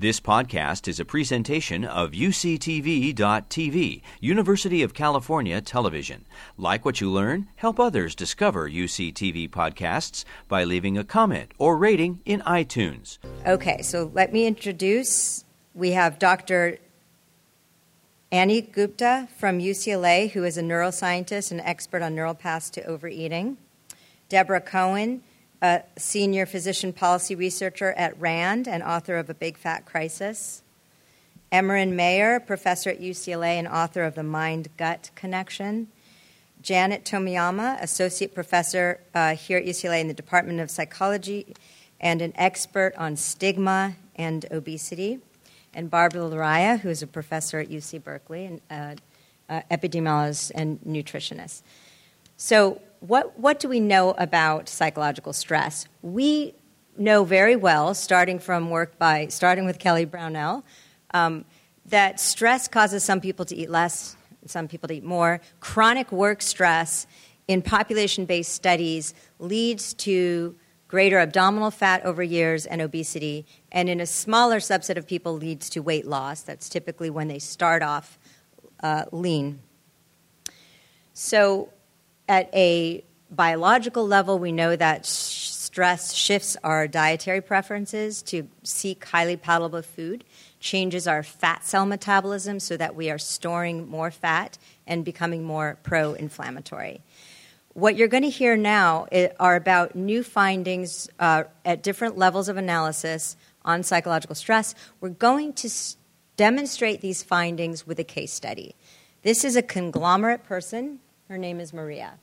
This 0.00 0.20
podcast 0.20 0.86
is 0.86 1.00
a 1.00 1.04
presentation 1.04 1.84
of 1.84 2.12
UCTV.tv, 2.12 4.02
University 4.20 4.82
of 4.84 4.94
California 4.94 5.60
Television. 5.60 6.24
Like 6.56 6.84
what 6.84 7.00
you 7.00 7.10
learn, 7.10 7.48
help 7.56 7.80
others 7.80 8.14
discover 8.14 8.70
UCTV 8.70 9.50
podcasts 9.50 10.24
by 10.46 10.62
leaving 10.62 10.96
a 10.96 11.02
comment 11.02 11.50
or 11.58 11.76
rating 11.76 12.20
in 12.24 12.42
iTunes. 12.42 13.18
Okay, 13.44 13.82
so 13.82 14.12
let 14.14 14.32
me 14.32 14.46
introduce. 14.46 15.44
We 15.74 15.90
have 15.90 16.20
Dr. 16.20 16.78
Annie 18.30 18.60
Gupta 18.60 19.26
from 19.36 19.58
UCLA, 19.58 20.30
who 20.30 20.44
is 20.44 20.56
a 20.56 20.62
neuroscientist 20.62 21.50
and 21.50 21.60
expert 21.62 22.02
on 22.02 22.14
neural 22.14 22.34
paths 22.34 22.70
to 22.70 22.84
overeating. 22.84 23.56
Deborah 24.28 24.60
Cohen, 24.60 25.24
a 25.60 25.82
senior 25.96 26.46
physician 26.46 26.92
policy 26.92 27.34
researcher 27.34 27.92
at 27.92 28.18
RAND 28.20 28.68
and 28.68 28.82
author 28.82 29.16
of 29.16 29.28
A 29.28 29.34
Big 29.34 29.56
Fat 29.56 29.84
Crisis. 29.84 30.62
Emeran 31.50 31.92
Mayer, 31.94 32.40
professor 32.40 32.90
at 32.90 33.00
UCLA 33.00 33.58
and 33.58 33.66
author 33.66 34.04
of 34.04 34.14
The 34.14 34.22
Mind 34.22 34.68
Gut 34.76 35.10
Connection. 35.14 35.88
Janet 36.60 37.04
Tomiyama, 37.04 37.80
associate 37.82 38.34
professor 38.34 39.00
uh, 39.14 39.34
here 39.34 39.58
at 39.58 39.64
UCLA 39.64 40.00
in 40.00 40.08
the 40.08 40.14
Department 40.14 40.60
of 40.60 40.70
Psychology 40.70 41.54
and 42.00 42.20
an 42.20 42.32
expert 42.36 42.94
on 42.96 43.16
stigma 43.16 43.96
and 44.16 44.44
obesity. 44.50 45.20
And 45.74 45.90
Barbara 45.90 46.26
Laraia, 46.26 46.76
who 46.78 46.88
is 46.88 47.02
a 47.02 47.06
professor 47.06 47.58
at 47.58 47.68
UC 47.68 48.02
Berkeley 48.02 48.44
and 48.44 48.60
uh, 48.70 48.94
uh, 49.48 49.62
epidemiologist 49.70 50.52
and 50.54 50.80
nutritionist. 50.80 51.62
So, 52.36 52.80
what, 53.00 53.38
what 53.38 53.60
do 53.60 53.68
we 53.68 53.80
know 53.80 54.10
about 54.18 54.68
psychological 54.68 55.32
stress? 55.32 55.86
We 56.02 56.54
know 56.96 57.24
very 57.24 57.56
well, 57.56 57.94
starting 57.94 58.38
from 58.38 58.70
work 58.70 58.98
by 58.98 59.28
starting 59.28 59.64
with 59.64 59.78
Kelly 59.78 60.04
Brownell, 60.04 60.64
um, 61.14 61.44
that 61.86 62.20
stress 62.20 62.68
causes 62.68 63.04
some 63.04 63.20
people 63.20 63.44
to 63.46 63.56
eat 63.56 63.70
less, 63.70 64.16
some 64.46 64.68
people 64.68 64.88
to 64.88 64.94
eat 64.94 65.04
more. 65.04 65.40
Chronic 65.60 66.12
work 66.12 66.42
stress 66.42 67.06
in 67.46 67.62
population 67.62 68.26
based 68.26 68.52
studies 68.52 69.14
leads 69.38 69.94
to 69.94 70.54
greater 70.86 71.18
abdominal 71.18 71.70
fat 71.70 72.04
over 72.04 72.22
years 72.22 72.66
and 72.66 72.80
obesity, 72.80 73.46
and 73.70 73.88
in 73.88 74.00
a 74.00 74.06
smaller 74.06 74.58
subset 74.58 74.96
of 74.96 75.06
people 75.06 75.34
leads 75.34 75.68
to 75.70 75.80
weight 75.80 76.06
loss. 76.06 76.42
That's 76.42 76.68
typically 76.68 77.10
when 77.10 77.28
they 77.28 77.38
start 77.38 77.82
off 77.82 78.18
uh, 78.82 79.04
lean. 79.12 79.60
So, 81.12 81.70
at 82.28 82.54
a 82.54 83.04
biological 83.30 84.06
level, 84.06 84.38
we 84.38 84.52
know 84.52 84.76
that 84.76 85.06
stress 85.06 86.14
shifts 86.14 86.56
our 86.64 86.88
dietary 86.88 87.40
preferences 87.40 88.22
to 88.22 88.48
seek 88.62 89.04
highly 89.04 89.36
palatable 89.36 89.82
food, 89.82 90.24
changes 90.60 91.06
our 91.06 91.22
fat 91.22 91.64
cell 91.64 91.86
metabolism 91.86 92.58
so 92.58 92.76
that 92.76 92.96
we 92.96 93.10
are 93.10 93.18
storing 93.18 93.88
more 93.88 94.10
fat 94.10 94.58
and 94.86 95.04
becoming 95.04 95.44
more 95.44 95.78
pro 95.82 96.14
inflammatory. 96.14 97.00
What 97.74 97.96
you're 97.96 98.08
going 98.08 98.24
to 98.24 98.30
hear 98.30 98.56
now 98.56 99.06
are 99.38 99.54
about 99.54 99.94
new 99.94 100.24
findings 100.24 101.08
uh, 101.20 101.44
at 101.64 101.82
different 101.82 102.18
levels 102.18 102.48
of 102.48 102.56
analysis 102.56 103.36
on 103.64 103.82
psychological 103.82 104.34
stress. 104.34 104.74
We're 105.00 105.10
going 105.10 105.52
to 105.52 105.68
s- 105.68 105.96
demonstrate 106.36 107.02
these 107.02 107.22
findings 107.22 107.86
with 107.86 108.00
a 108.00 108.04
case 108.04 108.32
study. 108.32 108.74
This 109.22 109.44
is 109.44 109.54
a 109.54 109.62
conglomerate 109.62 110.44
person. 110.44 111.00
Her 111.28 111.36
name 111.36 111.60
is 111.60 111.74
Maria. 111.74 112.14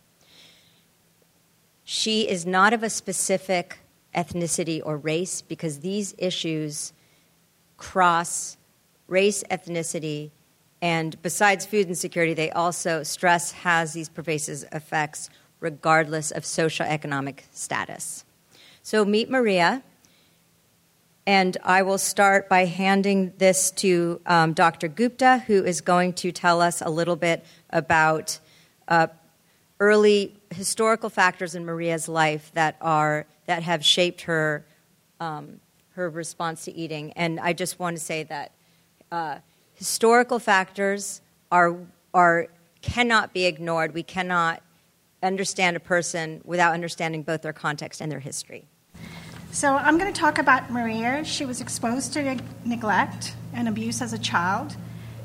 She 1.83 2.27
is 2.27 2.43
not 2.43 2.73
of 2.73 2.81
a 2.81 2.89
specific 2.89 3.77
ethnicity 4.15 4.81
or 4.83 4.97
race 4.97 5.43
because 5.43 5.81
these 5.81 6.15
issues 6.17 6.91
cross 7.77 8.57
race, 9.07 9.43
ethnicity, 9.51 10.31
and 10.81 11.21
besides 11.21 11.67
food 11.67 11.87
insecurity, 11.87 12.33
they 12.33 12.49
also 12.49 13.03
stress 13.03 13.51
has 13.51 13.93
these 13.93 14.09
pervasive 14.09 14.67
effects 14.71 15.29
regardless 15.59 16.31
of 16.31 16.41
socioeconomic 16.44 17.41
status. 17.51 18.25
So 18.81 19.05
meet 19.05 19.29
Maria, 19.29 19.83
and 21.27 21.57
I 21.63 21.83
will 21.83 21.97
start 21.99 22.49
by 22.49 22.65
handing 22.65 23.33
this 23.38 23.69
to 23.71 24.21
um, 24.25 24.53
Dr. 24.53 24.88
Gupta, 24.88 25.44
who 25.45 25.63
is 25.63 25.81
going 25.81 26.13
to 26.13 26.31
tell 26.31 26.59
us 26.61 26.81
a 26.81 26.89
little 26.89 27.15
bit 27.15 27.45
about 27.69 28.39
uh, 28.88 29.07
early 29.79 30.35
historical 30.50 31.09
factors 31.09 31.56
in 31.56 31.66
Maria's 31.66 32.07
life 32.07 32.51
that 32.53 32.78
are 32.81 33.25
that 33.46 33.63
have 33.63 33.84
shaped 33.85 34.22
her 34.22 34.66
um, 35.19 35.59
her 35.91 36.09
response 36.09 36.66
to 36.66 36.73
eating. 36.73 37.12
And 37.13 37.40
I 37.40 37.53
just 37.53 37.79
want 37.79 37.97
to 37.97 38.03
say 38.03 38.24
that 38.24 38.51
uh, 39.12 39.40
historical 39.74 40.40
factors 40.40 41.22
are 41.51 41.78
are 42.13 42.47
cannot 42.81 43.34
be 43.34 43.45
ignored. 43.45 43.94
We 43.94 44.03
cannot 44.03 44.62
understand 45.24 45.75
a 45.75 45.79
person 45.79 46.41
without 46.44 46.74
understanding 46.74 47.24
both 47.24 47.41
their 47.41 47.53
context 47.53 48.01
and 48.01 48.12
their 48.12 48.19
history. 48.19 48.66
So 49.51 49.75
I'm 49.75 49.97
going 49.97 50.13
to 50.13 50.19
talk 50.19 50.38
about 50.38 50.69
Maria. 50.69 51.24
She 51.24 51.45
was 51.45 51.62
exposed 51.62 52.13
to 52.13 52.38
neglect 52.66 53.34
and 53.53 53.68
abuse 53.69 54.01
as 54.01 54.12
a 54.12 54.19
child, 54.19 54.75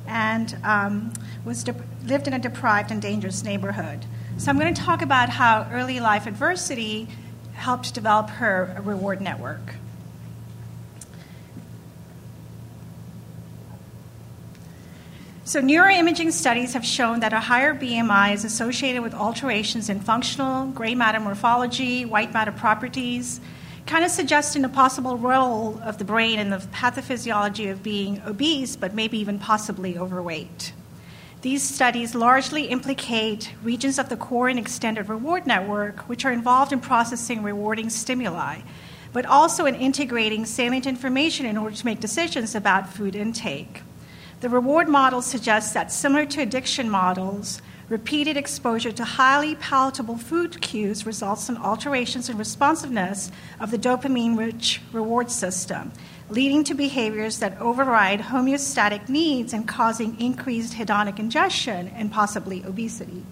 and 0.07 0.57
um, 0.65 1.13
was 1.45 1.65
de- 1.65 1.75
lived 2.05 2.27
in 2.27 2.33
a 2.33 2.39
deprived 2.39 2.91
and 2.91 3.01
dangerous 3.01 3.43
neighborhood. 3.43 4.05
So 4.39 4.51
I'm 4.51 4.59
going 4.59 4.75
to 4.75 4.83
talk 4.83 5.03
about 5.03 5.29
how 5.29 5.69
early 5.71 6.01
life 6.01 6.27
adversity 6.27 7.09
helped 7.55 7.95
develop 7.95 8.31
her 8.31 8.81
reward 8.85 9.21
network. 9.21 9.75
So, 15.45 15.61
neuroimaging 15.61 16.31
studies 16.31 16.75
have 16.75 16.85
shown 16.85 17.21
that 17.21 17.33
a 17.33 17.41
higher 17.41 17.75
BMI 17.75 18.35
is 18.35 18.45
associated 18.45 19.03
with 19.03 19.15
alterations 19.15 19.89
in 19.89 19.99
functional, 19.99 20.67
gray 20.67 20.95
matter 20.95 21.19
morphology, 21.19 22.05
white 22.05 22.33
matter 22.33 22.53
properties, 22.53 23.41
kind 23.91 24.05
of 24.05 24.11
suggesting 24.13 24.65
a 24.65 24.69
possible 24.69 25.17
role 25.17 25.77
of 25.83 25.99
the 25.99 26.05
brain 26.05 26.39
in 26.39 26.49
the 26.49 26.59
pathophysiology 26.59 27.73
of 27.73 27.83
being 27.83 28.23
obese, 28.25 28.77
but 28.77 28.95
maybe 28.95 29.19
even 29.19 29.37
possibly 29.37 29.99
overweight. 29.99 30.73
These 31.43 31.69
studies 31.69 32.15
largely 32.15 32.67
implicate 32.67 33.53
regions 33.65 33.99
of 33.99 34.09
the 34.09 34.17
core 34.17 34.49
and 34.49 34.61
extended 34.61 35.09
reward 35.09 35.45
network, 35.45 36.09
which 36.09 36.25
are 36.25 36.31
involved 36.31 36.73
in 36.73 36.79
processing 36.79 37.43
rewarding 37.43 37.91
stimuli, 37.91 38.61
but 39.13 39.27
also 39.27 39.67
in 39.67 39.75
integrating 39.75 40.47
salient 40.47 40.87
information 40.87 41.45
in 41.45 41.57
order 41.57 41.75
to 41.75 41.85
make 41.85 41.99
decisions 41.99 42.55
about 42.55 42.89
food 42.89 43.17
intake. 43.17 43.83
The 44.41 44.51
reward 44.51 44.89
model 44.89 45.21
suggests 45.21 45.73
that, 45.73 45.91
similar 45.91 46.27
to 46.27 46.43
addiction 46.43 46.89
models, 46.89 47.61
repeated 47.91 48.37
exposure 48.37 48.93
to 48.93 49.05
highly 49.05 49.57
palatable 49.57 50.17
food 50.17 50.61
cues 50.63 51.05
results 51.05 51.49
in 51.49 51.57
alterations 51.57 52.31
in 52.31 52.39
responsiveness 52.39 53.33
of 53.59 53.73
the 53.73 53.79
dopamine 53.79 54.39
rich 54.39 54.81
reward 54.93 55.29
system, 55.29 55.91
leading 56.31 56.63
to 56.63 56.73
behaviors 56.73 57.41
that 57.41 57.61
override 57.61 58.21
homeostatic 58.21 59.09
needs 59.09 59.53
and 59.53 59.67
causing 59.67 60.19
increased 60.21 60.75
hedonic 60.75 61.19
ingestion 61.19 61.89
and 61.89 62.13
possibly 62.13 62.63
obesity. 62.63 63.25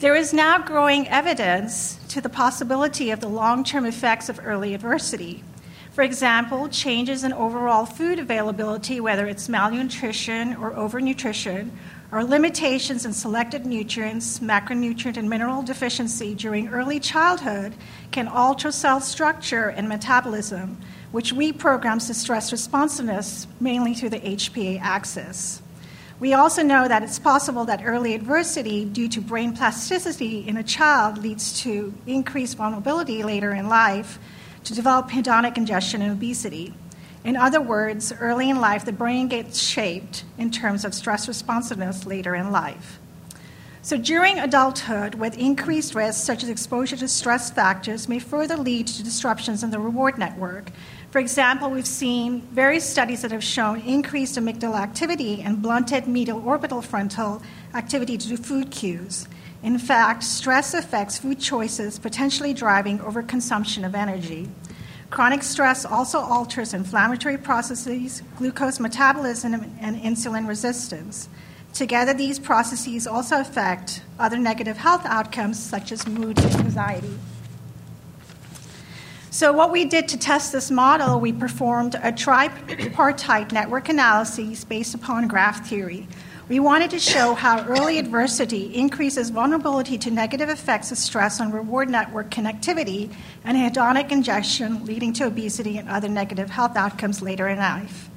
There 0.00 0.16
is 0.16 0.34
now 0.34 0.58
growing 0.58 1.06
evidence 1.06 2.00
to 2.08 2.20
the 2.20 2.28
possibility 2.28 3.12
of 3.12 3.20
the 3.20 3.28
long 3.28 3.62
term 3.62 3.86
effects 3.86 4.28
of 4.28 4.40
early 4.42 4.74
adversity. 4.74 5.44
For 5.92 6.02
example, 6.02 6.68
changes 6.68 7.22
in 7.22 7.32
overall 7.32 7.86
food 7.86 8.18
availability, 8.18 8.98
whether 8.98 9.26
it's 9.28 9.48
malnutrition 9.48 10.56
or 10.56 10.72
overnutrition, 10.72 11.70
or 12.12 12.22
limitations 12.22 13.06
in 13.06 13.12
selected 13.12 13.64
nutrients, 13.64 14.38
macronutrient, 14.40 15.16
and 15.16 15.30
mineral 15.30 15.62
deficiency 15.62 16.34
during 16.34 16.68
early 16.68 17.00
childhood 17.00 17.74
can 18.10 18.28
alter 18.28 18.70
cell 18.70 19.00
structure 19.00 19.70
and 19.70 19.88
metabolism, 19.88 20.78
which 21.10 21.34
reprograms 21.34 22.08
the 22.08 22.14
stress 22.14 22.52
responsiveness 22.52 23.46
mainly 23.60 23.94
through 23.94 24.10
the 24.10 24.20
HPA 24.20 24.78
axis. 24.82 25.62
We 26.20 26.34
also 26.34 26.62
know 26.62 26.86
that 26.86 27.02
it's 27.02 27.18
possible 27.18 27.64
that 27.64 27.80
early 27.82 28.14
adversity 28.14 28.84
due 28.84 29.08
to 29.08 29.20
brain 29.22 29.56
plasticity 29.56 30.46
in 30.46 30.58
a 30.58 30.62
child 30.62 31.18
leads 31.18 31.60
to 31.62 31.94
increased 32.06 32.58
vulnerability 32.58 33.22
later 33.22 33.52
in 33.54 33.68
life 33.68 34.18
to 34.64 34.74
develop 34.74 35.08
hedonic 35.08 35.56
ingestion 35.56 36.02
and 36.02 36.12
obesity. 36.12 36.74
In 37.24 37.36
other 37.36 37.60
words, 37.60 38.12
early 38.20 38.50
in 38.50 38.60
life, 38.60 38.84
the 38.84 38.92
brain 38.92 39.28
gets 39.28 39.60
shaped 39.60 40.24
in 40.38 40.50
terms 40.50 40.84
of 40.84 40.94
stress 40.94 41.28
responsiveness 41.28 42.06
later 42.06 42.34
in 42.34 42.50
life. 42.50 42.98
So, 43.84 43.96
during 43.96 44.38
adulthood, 44.38 45.16
with 45.16 45.36
increased 45.38 45.94
risks 45.94 46.22
such 46.22 46.42
as 46.44 46.48
exposure 46.48 46.96
to 46.96 47.08
stress 47.08 47.50
factors, 47.50 48.08
may 48.08 48.20
further 48.20 48.56
lead 48.56 48.86
to 48.88 49.02
disruptions 49.02 49.64
in 49.64 49.70
the 49.70 49.80
reward 49.80 50.18
network, 50.18 50.70
for 51.12 51.18
example, 51.18 51.68
we've 51.68 51.86
seen 51.86 52.40
various 52.40 52.88
studies 52.88 53.20
that 53.20 53.32
have 53.32 53.44
shown 53.44 53.82
increased 53.82 54.38
amygdala 54.38 54.80
activity 54.80 55.42
and 55.42 55.60
blunted 55.60 56.06
medial 56.06 56.42
orbital 56.42 56.80
frontal 56.80 57.42
activity 57.74 58.16
due 58.16 58.34
to 58.34 58.42
food 58.42 58.70
cues. 58.70 59.28
In 59.62 59.78
fact, 59.78 60.24
stress 60.24 60.72
affects 60.72 61.18
food 61.18 61.38
choices, 61.38 61.98
potentially 61.98 62.54
driving 62.54 62.98
overconsumption 62.98 63.84
of 63.84 63.94
energy. 63.94 64.48
Chronic 65.12 65.42
stress 65.42 65.84
also 65.84 66.20
alters 66.20 66.72
inflammatory 66.72 67.36
processes, 67.36 68.22
glucose 68.38 68.80
metabolism, 68.80 69.52
and 69.78 70.00
insulin 70.00 70.48
resistance. 70.48 71.28
Together, 71.74 72.14
these 72.14 72.38
processes 72.38 73.06
also 73.06 73.38
affect 73.38 74.02
other 74.18 74.38
negative 74.38 74.78
health 74.78 75.02
outcomes 75.04 75.58
such 75.62 75.92
as 75.92 76.06
mood 76.06 76.38
and 76.38 76.54
anxiety. 76.54 77.18
So, 79.30 79.52
what 79.52 79.70
we 79.70 79.84
did 79.84 80.08
to 80.08 80.16
test 80.16 80.50
this 80.50 80.70
model, 80.70 81.20
we 81.20 81.34
performed 81.34 81.94
a 82.02 82.10
tripartite 82.10 83.52
network 83.52 83.90
analysis 83.90 84.64
based 84.64 84.94
upon 84.94 85.28
graph 85.28 85.68
theory. 85.68 86.08
We 86.52 86.60
wanted 86.60 86.90
to 86.90 86.98
show 86.98 87.32
how 87.32 87.64
early 87.64 87.98
adversity 87.98 88.74
increases 88.74 89.30
vulnerability 89.30 89.96
to 89.96 90.10
negative 90.10 90.50
effects 90.50 90.92
of 90.92 90.98
stress 90.98 91.40
on 91.40 91.50
reward 91.50 91.88
network 91.88 92.28
connectivity 92.30 93.10
and 93.42 93.56
hedonic 93.56 94.12
ingestion, 94.12 94.84
leading 94.84 95.14
to 95.14 95.28
obesity 95.28 95.78
and 95.78 95.88
other 95.88 96.10
negative 96.10 96.50
health 96.50 96.76
outcomes 96.76 97.22
later 97.22 97.48
in 97.48 97.56
life. 97.56 98.10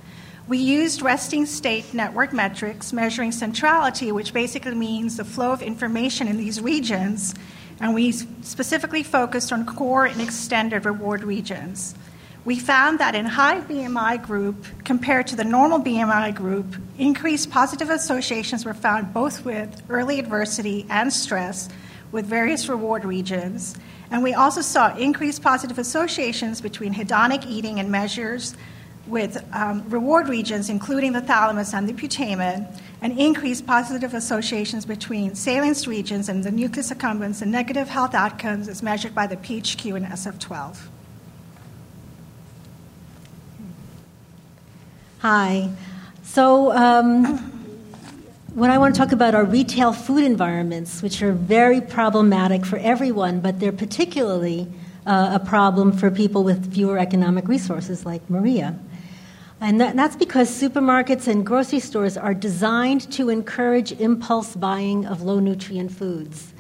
We 0.50 0.58
used 0.58 1.02
resting 1.02 1.46
state 1.46 1.94
network 1.94 2.34
metrics 2.34 2.92
measuring 2.92 3.32
centrality, 3.32 4.12
which 4.12 4.34
basically 4.34 4.76
means 4.76 5.16
the 5.16 5.24
flow 5.24 5.54
of 5.54 5.62
information 5.62 6.28
in 6.28 6.36
these 6.36 6.60
regions, 6.60 7.36
and 7.80 7.96
we 7.96 8.12
specifically 8.12 9.04
focused 9.04 9.54
on 9.54 9.66
core 9.66 10.08
and 10.08 10.20
extended 10.20 10.84
reward 10.84 11.24
regions 11.24 11.96
we 12.46 12.60
found 12.60 13.00
that 13.00 13.16
in 13.16 13.26
high 13.26 13.60
BMI 13.62 14.24
group 14.24 14.68
compared 14.84 15.26
to 15.28 15.36
the 15.36 15.44
normal 15.44 15.80
BMI 15.80 16.36
group, 16.36 16.76
increased 17.00 17.50
positive 17.50 17.90
associations 17.90 18.66
were 18.66 18.76
found 18.76 19.12
both 19.14 19.44
with 19.44 19.82
early 19.90 20.20
adversity 20.20 20.86
and 20.92 21.12
stress 21.12 21.68
with 22.12 22.28
various 22.28 22.70
reward 22.70 23.04
regions. 23.04 23.76
And 24.12 24.22
we 24.22 24.36
also 24.36 24.62
saw 24.62 24.96
increased 24.96 25.42
positive 25.42 25.80
associations 25.80 26.62
between 26.62 26.94
hedonic 26.94 27.48
eating 27.48 27.80
and 27.80 27.92
measures 27.92 28.56
with 29.08 29.44
um, 29.52 29.84
reward 29.90 30.30
regions, 30.30 30.70
including 30.70 31.14
the 31.14 31.22
thalamus 31.22 31.74
and 31.74 31.90
the 31.90 31.94
putamen, 31.94 32.68
and 33.02 33.20
increased 33.20 33.66
positive 33.66 34.14
associations 34.14 34.86
between 34.86 35.34
salience 35.34 35.88
regions 35.88 36.30
and 36.30 36.44
the 36.44 36.52
nucleus 36.52 36.92
accumbens 36.92 37.42
and 37.42 37.52
negative 37.52 37.90
health 37.90 38.14
outcomes 38.14 38.68
as 38.68 38.84
measured 38.84 39.16
by 39.16 39.26
the 39.26 39.38
PHQ 39.38 39.96
and 39.96 40.06
SF12. 40.06 40.78
Hi. 45.28 45.72
So, 46.22 46.72
um, 46.72 47.26
what 48.54 48.70
I 48.70 48.78
want 48.78 48.94
to 48.94 49.02
talk 49.02 49.12
about 49.12 49.34
are 49.34 49.44
retail 49.44 49.92
food 49.92 50.24
environments, 50.24 51.02
which 51.02 51.24
are 51.24 51.32
very 51.32 51.82
problematic 51.82 52.64
for 52.64 52.78
everyone, 52.78 53.40
but 53.40 53.60
they're 53.60 53.72
particularly 53.72 54.68
uh, 55.08 55.40
a 55.42 55.44
problem 55.44 55.92
for 55.92 56.12
people 56.12 56.44
with 56.44 56.72
fewer 56.72 57.00
economic 57.00 57.48
resources, 57.48 58.06
like 58.06 58.30
Maria. 58.30 58.78
And 59.60 59.82
that, 59.82 59.96
that's 59.96 60.16
because 60.16 60.48
supermarkets 60.48 61.28
and 61.28 61.44
grocery 61.44 61.80
stores 61.80 62.18
are 62.18 62.36
designed 62.36 63.12
to 63.14 63.30
encourage 63.30 63.94
impulse 63.94 64.56
buying 64.56 65.08
of 65.08 65.24
low 65.24 65.40
nutrient 65.40 65.92
foods. 65.92 66.54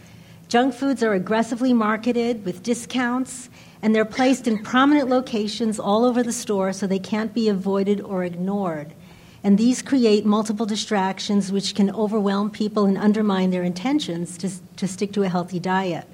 Junk 0.47 0.75
foods 0.75 1.01
are 1.01 1.13
aggressively 1.13 1.73
marketed 1.73 2.45
with 2.45 2.61
discounts 2.61 3.49
and 3.81 3.95
they're 3.95 4.05
placed 4.05 4.47
in 4.47 4.61
prominent 4.61 5.09
locations 5.09 5.79
all 5.79 6.05
over 6.05 6.21
the 6.21 6.31
store 6.31 6.71
so 6.71 6.85
they 6.85 6.99
can't 6.99 7.33
be 7.33 7.49
avoided 7.49 7.99
or 8.01 8.23
ignored. 8.23 8.93
And 9.43 9.57
these 9.57 9.81
create 9.81 10.25
multiple 10.25 10.65
distractions 10.65 11.51
which 11.51 11.75
can 11.75 11.91
overwhelm 11.91 12.49
people 12.49 12.85
and 12.85 12.97
undermine 12.97 13.51
their 13.51 13.63
intentions 13.63 14.37
to, 14.39 14.49
to 14.77 14.87
stick 14.87 15.13
to 15.13 15.23
a 15.23 15.29
healthy 15.29 15.59
diet. 15.59 16.07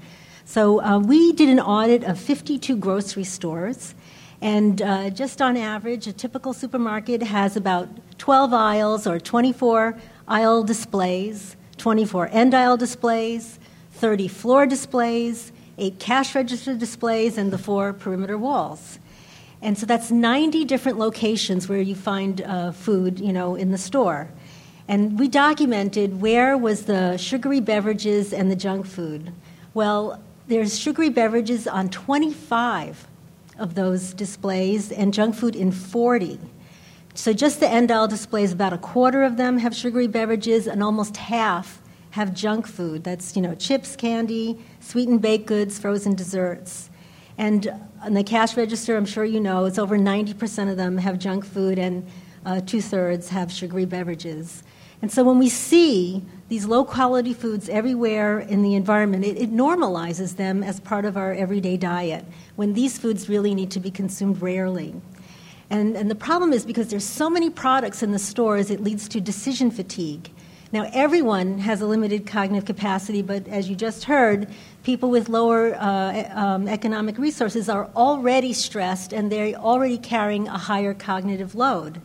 So, 0.43 0.81
uh, 0.81 0.99
we 0.99 1.31
did 1.31 1.47
an 1.47 1.59
audit 1.59 2.03
of 2.03 2.19
52 2.19 2.75
grocery 2.75 3.23
stores. 3.23 3.95
And 4.41 4.81
uh, 4.81 5.11
just 5.11 5.41
on 5.41 5.55
average, 5.55 6.07
a 6.07 6.13
typical 6.13 6.51
supermarket 6.51 7.23
has 7.23 7.55
about 7.55 7.87
12 8.17 8.53
aisles 8.53 9.07
or 9.07 9.17
24 9.19 9.97
aisle 10.27 10.63
displays, 10.63 11.55
24 11.77 12.29
end 12.33 12.53
aisle 12.53 12.75
displays, 12.75 13.59
30 14.01 14.27
floor 14.29 14.65
displays, 14.65 15.51
eight 15.77 15.99
cash 15.99 16.33
register 16.33 16.73
displays, 16.73 17.37
and 17.37 17.53
the 17.53 17.57
four 17.59 17.93
perimeter 17.93 18.35
walls. 18.35 18.97
And 19.61 19.77
so 19.77 19.85
that's 19.85 20.09
90 20.09 20.65
different 20.65 20.97
locations 20.97 21.69
where 21.69 21.79
you 21.79 21.93
find 21.93 22.41
uh, 22.41 22.71
food, 22.71 23.19
you 23.19 23.31
know, 23.31 23.53
in 23.53 23.69
the 23.69 23.77
store. 23.77 24.27
And 24.87 25.19
we 25.19 25.27
documented 25.27 26.19
where 26.19 26.57
was 26.57 26.85
the 26.85 27.15
sugary 27.17 27.59
beverages 27.59 28.33
and 28.33 28.49
the 28.49 28.55
junk 28.55 28.87
food. 28.87 29.31
Well, 29.75 30.19
there's 30.47 30.79
sugary 30.79 31.09
beverages 31.09 31.67
on 31.67 31.89
25 31.89 33.07
of 33.59 33.75
those 33.75 34.15
displays 34.15 34.91
and 34.91 35.13
junk 35.13 35.35
food 35.35 35.55
in 35.55 35.71
40. 35.71 36.39
So 37.13 37.33
just 37.33 37.59
the 37.59 37.69
end 37.69 37.91
aisle 37.91 38.07
displays, 38.07 38.51
about 38.51 38.73
a 38.73 38.79
quarter 38.79 39.21
of 39.21 39.37
them 39.37 39.59
have 39.59 39.75
sugary 39.75 40.07
beverages, 40.07 40.65
and 40.65 40.81
almost 40.81 41.17
half 41.17 41.80
have 42.11 42.33
junk 42.33 42.67
food. 42.67 43.03
That's 43.03 43.35
you 43.35 43.41
know 43.41 43.55
chips, 43.55 43.95
candy, 43.95 44.59
sweetened 44.79 45.21
baked 45.21 45.47
goods, 45.47 45.79
frozen 45.79 46.15
desserts. 46.15 46.89
And 47.37 47.73
on 48.03 48.13
the 48.13 48.23
cash 48.23 48.55
register, 48.55 48.95
I'm 48.95 49.05
sure 49.05 49.25
you 49.25 49.39
know, 49.39 49.65
it's 49.65 49.79
over 49.79 49.97
90% 49.97 50.69
of 50.69 50.77
them 50.77 50.97
have 50.97 51.17
junk 51.17 51.45
food 51.45 51.79
and 51.79 52.07
uh, 52.45 52.61
two 52.61 52.81
thirds 52.81 53.29
have 53.29 53.51
sugary 53.51 53.85
beverages. 53.85 54.63
And 55.01 55.11
so 55.11 55.23
when 55.23 55.39
we 55.39 55.49
see 55.49 56.23
these 56.49 56.65
low 56.65 56.85
quality 56.85 57.33
foods 57.33 57.69
everywhere 57.69 58.39
in 58.39 58.61
the 58.61 58.75
environment, 58.75 59.25
it, 59.25 59.37
it, 59.37 59.51
normalizes 59.51 60.35
them 60.35 60.63
as 60.63 60.79
part 60.79 61.05
of 61.05 61.17
our 61.17 61.33
everyday 61.33 61.77
diet 61.77 62.25
when 62.55 62.73
these 62.73 62.99
foods 62.99 63.27
really 63.27 63.55
need 63.55 63.71
to 63.71 63.79
be 63.79 63.89
consumed 63.89 64.41
rarely. 64.41 64.93
And, 65.71 65.95
and 65.95 66.11
the 66.11 66.15
problem 66.15 66.53
is 66.53 66.65
because 66.65 66.89
there's 66.89 67.05
so 67.05 67.29
many 67.29 67.49
products 67.49 68.03
in 68.03 68.11
the 68.11 68.19
stores, 68.19 68.69
it 68.69 68.83
leads 68.83 69.07
to 69.09 69.21
decision 69.21 69.71
fatigue. 69.71 70.29
Now, 70.73 70.89
everyone 70.93 71.57
has 71.57 71.81
a 71.81 71.85
limited 71.85 72.25
cognitive 72.25 72.65
capacity, 72.65 73.21
but 73.21 73.45
as 73.49 73.69
you 73.69 73.75
just 73.75 74.05
heard, 74.05 74.47
people 74.83 75.09
with 75.09 75.27
lower 75.27 75.75
uh, 75.75 76.29
um, 76.33 76.69
economic 76.69 77.17
resources 77.17 77.67
are 77.67 77.89
already 77.93 78.53
stressed 78.53 79.11
and 79.11 79.29
they're 79.29 79.53
already 79.55 79.97
carrying 79.97 80.47
a 80.47 80.57
higher 80.57 80.93
cognitive 80.93 81.55
load. 81.55 82.01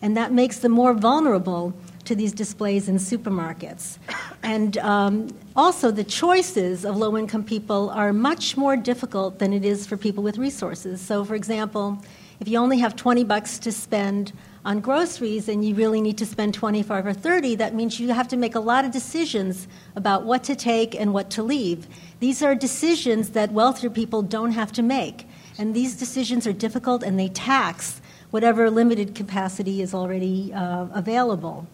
And 0.00 0.16
that 0.16 0.32
makes 0.32 0.60
them 0.60 0.72
more 0.72 0.94
vulnerable 0.94 1.74
to 2.06 2.14
these 2.14 2.32
displays 2.32 2.88
in 2.88 2.96
supermarkets. 2.96 3.98
And 4.42 4.78
um, 4.78 5.28
also, 5.54 5.90
the 5.90 6.04
choices 6.04 6.86
of 6.86 6.96
low 6.96 7.18
income 7.18 7.44
people 7.44 7.90
are 7.90 8.14
much 8.14 8.56
more 8.56 8.76
difficult 8.76 9.40
than 9.40 9.52
it 9.52 9.64
is 9.64 9.86
for 9.86 9.98
people 9.98 10.22
with 10.22 10.38
resources. 10.38 11.02
So, 11.02 11.22
for 11.22 11.34
example, 11.34 12.02
if 12.40 12.48
you 12.48 12.58
only 12.58 12.78
have 12.78 12.96
20 12.96 13.24
bucks 13.24 13.58
to 13.58 13.72
spend 13.72 14.32
on 14.66 14.80
groceries 14.80 15.48
and 15.48 15.64
you 15.64 15.76
really 15.76 16.00
need 16.00 16.18
to 16.18 16.26
spend 16.26 16.52
25 16.52 17.06
or 17.06 17.12
30, 17.12 17.54
that 17.54 17.72
means 17.72 18.00
you 18.00 18.12
have 18.12 18.26
to 18.26 18.36
make 18.36 18.56
a 18.56 18.60
lot 18.60 18.84
of 18.84 18.90
decisions 18.90 19.68
about 19.94 20.24
what 20.24 20.42
to 20.42 20.56
take 20.56 20.92
and 20.96 21.14
what 21.14 21.30
to 21.30 21.42
leave. 21.42 21.86
These 22.18 22.42
are 22.42 22.52
decisions 22.52 23.30
that 23.30 23.52
wealthier 23.52 23.90
people 23.90 24.22
don't 24.22 24.50
have 24.50 24.72
to 24.72 24.82
make. 24.82 25.24
And 25.56 25.72
these 25.72 25.94
decisions 25.94 26.48
are 26.48 26.52
difficult 26.52 27.04
and 27.04 27.16
they 27.16 27.28
tax 27.28 28.02
whatever 28.32 28.68
limited 28.68 29.14
capacity 29.14 29.82
is 29.82 29.94
already 29.94 30.52
uh, 30.52 30.86
available. 30.92 31.68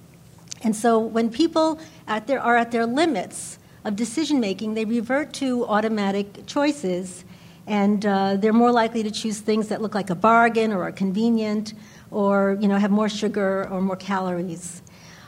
And 0.63 0.77
so 0.77 0.99
when 0.99 1.31
people 1.31 1.81
at 2.07 2.27
their, 2.27 2.41
are 2.41 2.59
at 2.59 2.73
their 2.73 2.85
limits 2.85 3.59
of 3.87 3.97
decision 3.97 4.39
making, 4.39 4.75
they 4.75 4.85
revert 4.85 5.33
to 5.35 5.65
automatic 5.65 6.45
choices 6.47 7.25
and 7.67 8.05
uh, 8.05 8.37
they're 8.37 8.53
more 8.53 8.73
likely 8.73 9.03
to 9.03 9.11
choose 9.11 9.41
things 9.41 9.69
that 9.69 9.81
look 9.81 9.95
like 9.95 10.11
a 10.11 10.15
bargain 10.15 10.73
or 10.73 10.83
are 10.83 10.93
convenient 10.93 11.73
or 12.13 12.59
you 12.61 12.69
know 12.69 12.77
have 12.77 12.91
more 12.91 13.09
sugar 13.09 13.69
or 13.71 13.81
more 13.81 13.97
calories. 13.97 14.83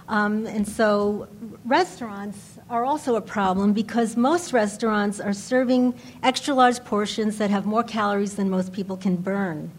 Um, 0.07 0.47
and 0.47 0.69
so 0.69 1.29
restaurants 1.64 2.59
are 2.69 2.85
also 2.85 3.17
a 3.17 3.23
problem 3.23 3.73
because 3.73 4.17
most 4.17 4.53
restaurants 4.53 5.19
are 5.19 5.33
serving 5.33 5.95
extra 6.23 6.55
large 6.55 6.85
portions 6.85 7.38
that 7.38 7.50
have 7.50 7.64
more 7.64 7.83
calories 7.83 8.37
than 8.37 8.50
most 8.50 8.73
people 8.73 8.99
can 8.99 9.17
burn. 9.17 9.71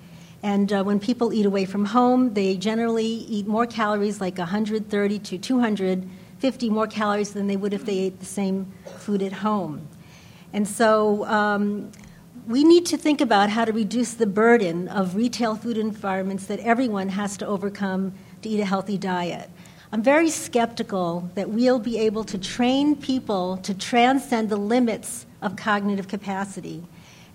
And 0.41 0.71
uh, 0.73 0.83
when 0.83 0.99
people 0.99 1.33
eat 1.33 1.45
away 1.45 1.65
from 1.65 1.85
home, 1.85 2.33
they 2.33 2.57
generally 2.57 3.05
eat 3.05 3.47
more 3.47 3.65
calories, 3.65 4.19
like 4.21 4.37
130 4.37 5.19
to 5.19 5.37
250 5.37 6.69
more 6.69 6.87
calories 6.87 7.33
than 7.33 7.47
they 7.47 7.55
would 7.55 7.73
if 7.73 7.85
they 7.85 7.97
ate 7.97 8.19
the 8.19 8.25
same 8.25 8.71
food 8.97 9.21
at 9.21 9.33
home. 9.33 9.87
And 10.53 10.67
so 10.67 11.25
um, 11.25 11.91
we 12.47 12.63
need 12.63 12.85
to 12.85 12.97
think 12.97 13.21
about 13.21 13.49
how 13.49 13.65
to 13.65 13.71
reduce 13.71 14.13
the 14.13 14.27
burden 14.27 14.87
of 14.89 15.15
retail 15.15 15.55
food 15.55 15.77
environments 15.77 16.45
that 16.45 16.59
everyone 16.59 17.09
has 17.09 17.37
to 17.37 17.47
overcome 17.47 18.13
to 18.43 18.49
eat 18.49 18.59
a 18.59 18.65
healthy 18.65 18.99
diet. 18.99 19.49
I'm 19.91 20.03
very 20.03 20.29
skeptical 20.29 21.29
that 21.33 21.49
we'll 21.49 21.79
be 21.79 21.97
able 21.97 22.23
to 22.25 22.37
train 22.37 22.95
people 22.95 23.57
to 23.57 23.73
transcend 23.73 24.49
the 24.49 24.57
limits 24.57 25.25
of 25.41 25.55
cognitive 25.55 26.07
capacity. 26.07 26.83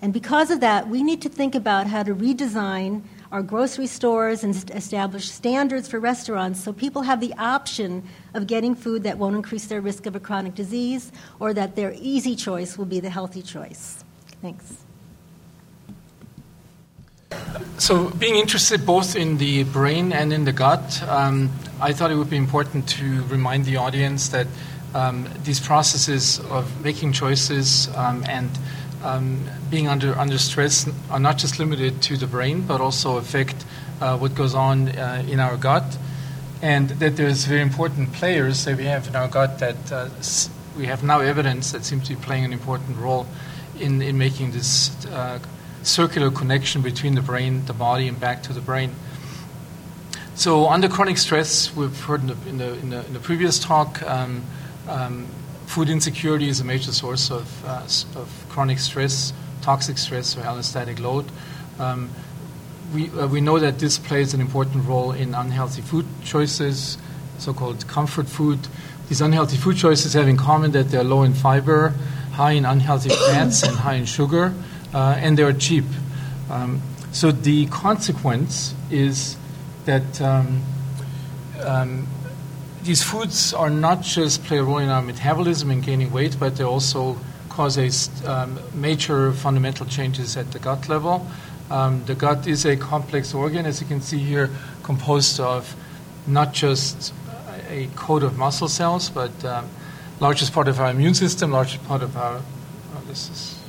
And 0.01 0.13
because 0.13 0.49
of 0.49 0.61
that, 0.61 0.87
we 0.87 1.03
need 1.03 1.21
to 1.23 1.29
think 1.29 1.55
about 1.55 1.87
how 1.87 2.03
to 2.03 2.15
redesign 2.15 3.03
our 3.33 3.41
grocery 3.41 3.87
stores 3.87 4.43
and 4.45 4.55
establish 4.71 5.29
standards 5.29 5.89
for 5.89 5.99
restaurants 5.99 6.63
so 6.63 6.71
people 6.71 7.01
have 7.01 7.19
the 7.19 7.33
option 7.33 8.03
of 8.33 8.47
getting 8.47 8.75
food 8.75 9.03
that 9.03 9.17
won't 9.17 9.35
increase 9.35 9.65
their 9.65 9.81
risk 9.81 10.05
of 10.05 10.15
a 10.15 10.19
chronic 10.19 10.55
disease 10.55 11.11
or 11.39 11.53
that 11.53 11.75
their 11.75 11.93
easy 11.97 12.35
choice 12.35 12.77
will 12.77 12.85
be 12.85 12.99
the 12.99 13.09
healthy 13.09 13.41
choice. 13.41 14.05
Thanks. 14.41 14.85
So, 17.77 18.09
being 18.11 18.35
interested 18.35 18.85
both 18.85 19.15
in 19.15 19.37
the 19.37 19.63
brain 19.63 20.13
and 20.13 20.31
in 20.31 20.45
the 20.45 20.51
gut, 20.51 21.01
um, 21.07 21.49
I 21.79 21.93
thought 21.93 22.11
it 22.11 22.15
would 22.15 22.29
be 22.29 22.37
important 22.37 22.87
to 22.89 23.23
remind 23.23 23.65
the 23.65 23.77
audience 23.77 24.29
that 24.29 24.47
um, 24.93 25.27
these 25.43 25.59
processes 25.59 26.39
of 26.51 26.83
making 26.83 27.13
choices 27.13 27.87
um, 27.95 28.23
and 28.27 28.49
um, 29.03 29.43
being 29.69 29.87
under, 29.87 30.17
under 30.17 30.37
stress 30.37 30.87
are 31.09 31.19
not 31.19 31.37
just 31.37 31.59
limited 31.59 32.01
to 32.03 32.17
the 32.17 32.27
brain, 32.27 32.61
but 32.61 32.81
also 32.81 33.17
affect 33.17 33.65
uh, 33.99 34.17
what 34.17 34.35
goes 34.35 34.53
on 34.53 34.89
uh, 34.89 35.23
in 35.27 35.39
our 35.39 35.57
gut. 35.57 35.97
And 36.61 36.89
that 36.89 37.15
there's 37.17 37.45
very 37.45 37.61
important 37.61 38.13
players 38.13 38.65
that 38.65 38.77
we 38.77 38.85
have 38.85 39.07
in 39.07 39.15
our 39.15 39.27
gut 39.27 39.59
that 39.59 39.91
uh, 39.91 40.09
we 40.77 40.85
have 40.85 41.03
now 41.03 41.19
evidence 41.19 41.71
that 41.71 41.83
seems 41.83 42.07
to 42.07 42.15
be 42.15 42.21
playing 42.21 42.45
an 42.45 42.53
important 42.53 42.97
role 42.97 43.25
in, 43.79 44.01
in 44.01 44.17
making 44.17 44.51
this 44.51 45.05
uh, 45.07 45.39
circular 45.83 46.31
connection 46.31 46.81
between 46.81 47.15
the 47.15 47.21
brain, 47.21 47.65
the 47.65 47.73
body, 47.73 48.07
and 48.07 48.19
back 48.19 48.43
to 48.43 48.53
the 48.53 48.61
brain. 48.61 48.95
So, 50.35 50.69
under 50.69 50.87
chronic 50.87 51.17
stress, 51.17 51.75
we've 51.75 51.99
heard 52.01 52.21
in 52.21 52.27
the, 52.27 52.49
in 52.49 52.57
the, 52.57 52.73
in 52.73 52.89
the, 52.89 53.05
in 53.05 53.13
the 53.13 53.19
previous 53.19 53.59
talk, 53.59 54.01
um, 54.03 54.43
um, 54.87 55.27
food 55.65 55.89
insecurity 55.89 56.49
is 56.49 56.59
a 56.59 56.63
major 56.63 56.91
source 56.91 57.31
of, 57.31 57.65
uh, 57.65 57.83
of 58.15 58.45
chronic 58.49 58.79
stress, 58.79 59.33
toxic 59.61 59.97
stress, 59.97 60.37
or 60.37 60.41
allostatic 60.41 60.99
load. 60.99 61.25
Um, 61.79 62.09
we, 62.93 63.09
uh, 63.11 63.27
we 63.27 63.41
know 63.41 63.59
that 63.59 63.79
this 63.79 63.97
plays 63.97 64.33
an 64.33 64.41
important 64.41 64.85
role 64.85 65.11
in 65.11 65.33
unhealthy 65.33 65.81
food 65.81 66.05
choices, 66.23 66.97
so 67.37 67.53
called 67.53 67.87
comfort 67.87 68.27
food. 68.27 68.59
These 69.09 69.21
unhealthy 69.21 69.57
food 69.57 69.77
choices 69.77 70.13
have 70.13 70.27
in 70.27 70.37
common 70.37 70.71
that 70.71 70.89
they're 70.89 71.03
low 71.03 71.23
in 71.23 71.33
fiber, 71.33 71.93
high 72.33 72.51
in 72.51 72.65
unhealthy 72.65 73.09
fats, 73.27 73.63
and 73.63 73.75
high 73.75 73.95
in 73.95 74.05
sugar, 74.05 74.53
uh, 74.93 75.15
and 75.17 75.37
they're 75.37 75.53
cheap. 75.53 75.85
Um, 76.49 76.81
so 77.11 77.31
the 77.31 77.65
consequence 77.67 78.73
is 78.89 79.37
that 79.85 80.21
um, 80.21 80.61
um, 81.63 82.07
these 82.83 83.03
foods 83.03 83.53
are 83.53 83.69
not 83.69 84.01
just 84.01 84.43
play 84.45 84.57
a 84.57 84.63
role 84.63 84.79
in 84.79 84.89
our 84.89 85.01
metabolism 85.01 85.71
and 85.71 85.83
gaining 85.83 86.11
weight, 86.11 86.37
but 86.39 86.55
they 86.55 86.63
also 86.63 87.17
cause 87.49 87.77
a, 87.77 88.31
um, 88.31 88.59
major 88.73 89.33
fundamental 89.33 89.85
changes 89.85 90.37
at 90.37 90.51
the 90.51 90.59
gut 90.59 90.89
level. 90.89 91.27
Um, 91.69 92.03
the 92.05 92.15
gut 92.15 92.47
is 92.47 92.65
a 92.65 92.75
complex 92.75 93.33
organ, 93.33 93.65
as 93.65 93.81
you 93.81 93.87
can 93.87 94.01
see 94.01 94.17
here, 94.17 94.49
composed 94.83 95.39
of 95.39 95.75
not 96.27 96.53
just 96.53 97.13
a 97.69 97.87
coat 97.95 98.23
of 98.23 98.37
muscle 98.37 98.67
cells, 98.67 99.09
but 99.09 99.45
um, 99.45 99.69
largest 100.19 100.53
part 100.53 100.67
of 100.67 100.79
our 100.79 100.91
immune 100.91 101.13
system, 101.13 101.51
largest 101.51 101.83
part 101.85 102.03
of 102.03 102.15
our 102.17 102.37
oh, 102.37 103.01
this 103.07 103.29
is 103.29 103.60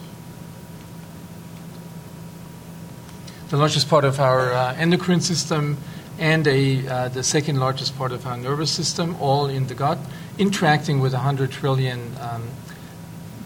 the 3.53 3.59
largest 3.59 3.87
part 3.91 4.03
of 4.03 4.19
our 4.19 4.51
uh, 4.55 4.75
endocrine 4.77 5.21
system, 5.21 5.77
and 6.19 6.47
a, 6.47 6.89
uh, 6.89 7.09
the 7.11 7.23
second 7.23 7.61
largest 7.61 7.95
part 7.99 8.11
of 8.11 8.27
our 8.27 8.39
nervous 8.39 8.71
system, 8.71 9.15
all 9.21 9.47
in 9.47 9.67
the 9.67 9.75
gut, 9.75 9.99
interacting 10.39 11.01
with 11.01 11.13
100 11.13 11.51
trillion 11.51 12.01
um, 12.19 12.49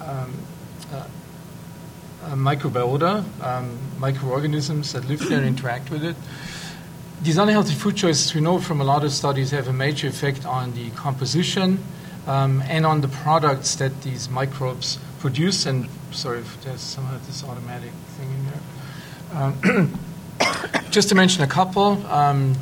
um, 0.00 0.32
uh, 0.92 1.08
uh, 2.22 2.34
microbiota, 2.36 3.24
um, 3.42 3.76
microorganisms 3.98 4.92
that 4.92 5.04
live 5.08 5.28
there 5.28 5.38
and 5.38 5.46
interact 5.48 5.90
with 5.90 6.04
it. 6.04 6.14
These 7.20 7.38
unhealthy 7.38 7.74
food 7.74 7.96
choices, 7.96 8.32
we 8.32 8.40
know 8.40 8.60
from 8.60 8.80
a 8.80 8.84
lot 8.84 9.02
of 9.02 9.10
studies, 9.10 9.50
have 9.50 9.66
a 9.66 9.72
major 9.72 10.06
effect 10.06 10.46
on 10.46 10.72
the 10.74 10.90
composition 10.90 11.80
um, 12.28 12.62
and 12.68 12.86
on 12.86 13.00
the 13.00 13.08
products 13.08 13.74
that 13.74 14.02
these 14.02 14.30
microbes 14.30 15.00
produce. 15.18 15.66
And 15.66 15.88
sorry 16.12 16.38
if 16.38 16.62
there's 16.62 16.80
some 16.80 17.12
of 17.12 17.26
this 17.26 17.42
automatic. 17.42 17.90
Um, 19.36 19.98
just 20.90 21.10
to 21.10 21.14
mention 21.14 21.42
a 21.42 21.46
couple, 21.46 22.04
um, 22.06 22.56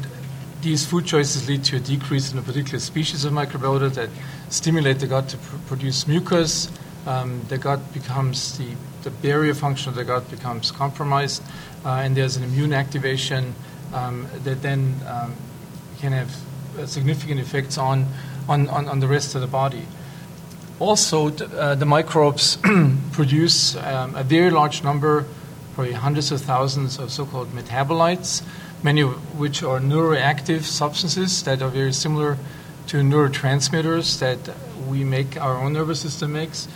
these 0.60 0.84
food 0.84 1.06
choices 1.06 1.48
lead 1.48 1.62
to 1.64 1.76
a 1.76 1.78
decrease 1.78 2.32
in 2.32 2.38
a 2.38 2.42
particular 2.42 2.80
species 2.80 3.24
of 3.24 3.32
microbiota 3.32 3.94
that 3.94 4.10
stimulate 4.48 4.98
the 4.98 5.06
gut 5.06 5.28
to 5.28 5.36
pr- 5.36 5.56
produce 5.68 6.08
mucus. 6.08 6.68
Um, 7.06 7.42
the 7.48 7.58
gut 7.58 7.92
becomes 7.92 8.58
the, 8.58 8.66
the 9.04 9.10
barrier 9.10 9.54
function 9.54 9.90
of 9.90 9.94
the 9.94 10.04
gut 10.04 10.28
becomes 10.32 10.72
compromised, 10.72 11.44
uh, 11.84 11.90
and 12.02 12.16
there's 12.16 12.36
an 12.36 12.42
immune 12.42 12.72
activation 12.72 13.54
um, 13.92 14.26
that 14.42 14.60
then 14.60 14.96
um, 15.06 15.32
can 16.00 16.10
have 16.10 16.34
significant 16.88 17.38
effects 17.38 17.78
on, 17.78 18.04
on, 18.48 18.68
on, 18.68 18.88
on, 18.88 18.98
the 18.98 19.06
rest 19.06 19.36
of 19.36 19.42
the 19.42 19.46
body. 19.46 19.86
Also, 20.80 21.30
uh, 21.30 21.76
the 21.76 21.86
microbes 21.86 22.58
produce 23.12 23.76
um, 23.76 24.16
a 24.16 24.24
very 24.24 24.50
large 24.50 24.82
number 24.82 25.24
probably 25.74 25.92
hundreds 25.92 26.30
of 26.30 26.40
thousands 26.40 26.98
of 26.98 27.10
so 27.10 27.26
called 27.26 27.48
metabolites, 27.52 28.42
many 28.82 29.02
of 29.02 29.38
which 29.38 29.62
are 29.62 29.80
neuroactive 29.80 30.62
substances 30.62 31.42
that 31.42 31.60
are 31.62 31.68
very 31.68 31.92
similar 31.92 32.38
to 32.86 32.98
neurotransmitters 32.98 34.18
that 34.20 34.38
we 34.88 35.04
make, 35.04 35.40
our 35.40 35.56
own 35.56 35.72
nervous 35.72 36.00
system 36.00 36.32
makes. 36.32 36.68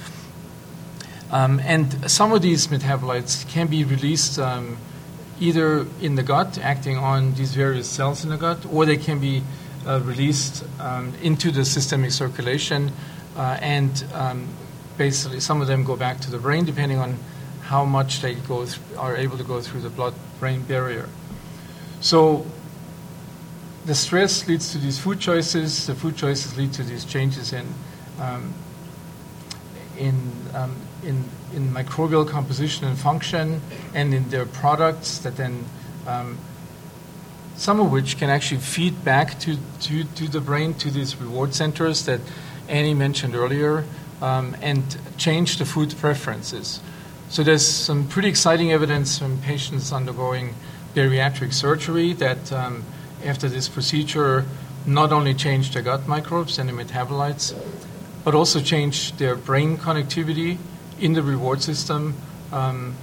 Um, 1.30 1.60
and 1.60 2.10
some 2.10 2.32
of 2.32 2.42
these 2.42 2.68
metabolites 2.68 3.46
can 3.48 3.66
be 3.66 3.84
released 3.84 4.38
um, 4.38 4.78
either 5.38 5.86
in 6.00 6.14
the 6.14 6.22
gut, 6.22 6.58
acting 6.58 6.96
on 6.96 7.34
these 7.34 7.54
various 7.54 7.88
cells 7.88 8.24
in 8.24 8.30
the 8.30 8.36
gut, 8.36 8.64
or 8.72 8.86
they 8.86 8.96
can 8.96 9.20
be 9.20 9.42
uh, 9.86 10.00
released 10.00 10.64
um, 10.80 11.12
into 11.22 11.50
the 11.50 11.64
systemic 11.64 12.10
circulation. 12.10 12.90
Uh, 13.36 13.58
and 13.60 14.04
um, 14.14 14.48
basically, 14.96 15.38
some 15.38 15.60
of 15.60 15.68
them 15.68 15.84
go 15.84 15.96
back 15.96 16.18
to 16.20 16.30
the 16.30 16.38
brain, 16.38 16.64
depending 16.64 16.98
on 16.98 17.18
how 17.68 17.84
much 17.84 18.20
they 18.20 18.34
go 18.34 18.64
th- 18.64 18.80
are 18.96 19.16
able 19.16 19.36
to 19.36 19.44
go 19.44 19.60
through 19.60 19.82
the 19.82 19.90
blood-brain 19.90 20.62
barrier. 20.62 21.06
So 22.00 22.44
the 23.84 23.94
stress 23.94 24.48
leads 24.48 24.72
to 24.72 24.78
these 24.78 24.98
food 24.98 25.20
choices. 25.20 25.86
The 25.86 25.94
food 25.94 26.16
choices 26.16 26.56
lead 26.56 26.72
to 26.72 26.82
these 26.82 27.04
changes 27.04 27.52
in 27.52 27.66
um, 28.18 28.52
in, 29.98 30.14
um, 30.54 30.74
in 31.02 31.24
in 31.52 31.68
microbial 31.74 32.26
composition 32.26 32.88
and 32.88 32.96
function, 32.96 33.60
and 33.94 34.14
in 34.14 34.28
their 34.30 34.46
products 34.46 35.18
that 35.18 35.36
then. 35.36 35.64
Um, 36.06 36.38
some 37.56 37.80
of 37.80 37.90
which 37.90 38.18
can 38.18 38.30
actually 38.30 38.60
feed 38.60 39.04
back 39.04 39.40
to, 39.40 39.56
to, 39.80 40.04
to 40.04 40.28
the 40.28 40.40
brain, 40.40 40.74
to 40.74 40.92
these 40.92 41.16
reward 41.16 41.54
centers 41.54 42.04
that 42.04 42.20
Annie 42.68 42.94
mentioned 42.94 43.34
earlier, 43.34 43.84
um, 44.22 44.54
and 44.62 44.96
change 45.16 45.58
the 45.58 45.64
food 45.64 45.92
preferences. 45.98 46.80
So 47.30 47.42
there's 47.42 47.66
some 47.66 48.08
pretty 48.08 48.28
exciting 48.28 48.72
evidence 48.72 49.18
from 49.18 49.38
patients 49.42 49.92
undergoing 49.92 50.54
bariatric 50.94 51.52
surgery 51.52 52.14
that 52.14 52.50
um, 52.52 52.84
after 53.22 53.50
this 53.50 53.68
procedure 53.68 54.46
not 54.86 55.12
only 55.12 55.34
change 55.34 55.74
their 55.74 55.82
gut 55.82 56.08
microbes 56.08 56.58
and 56.58 56.70
the 56.70 56.72
metabolites, 56.72 57.54
but 58.24 58.34
also 58.34 58.60
change 58.60 59.12
their 59.18 59.36
brain 59.36 59.76
connectivity 59.76 60.56
in 60.98 61.12
the 61.12 61.22
reward 61.22 61.60
system, 61.60 62.14
um, 62.50 62.96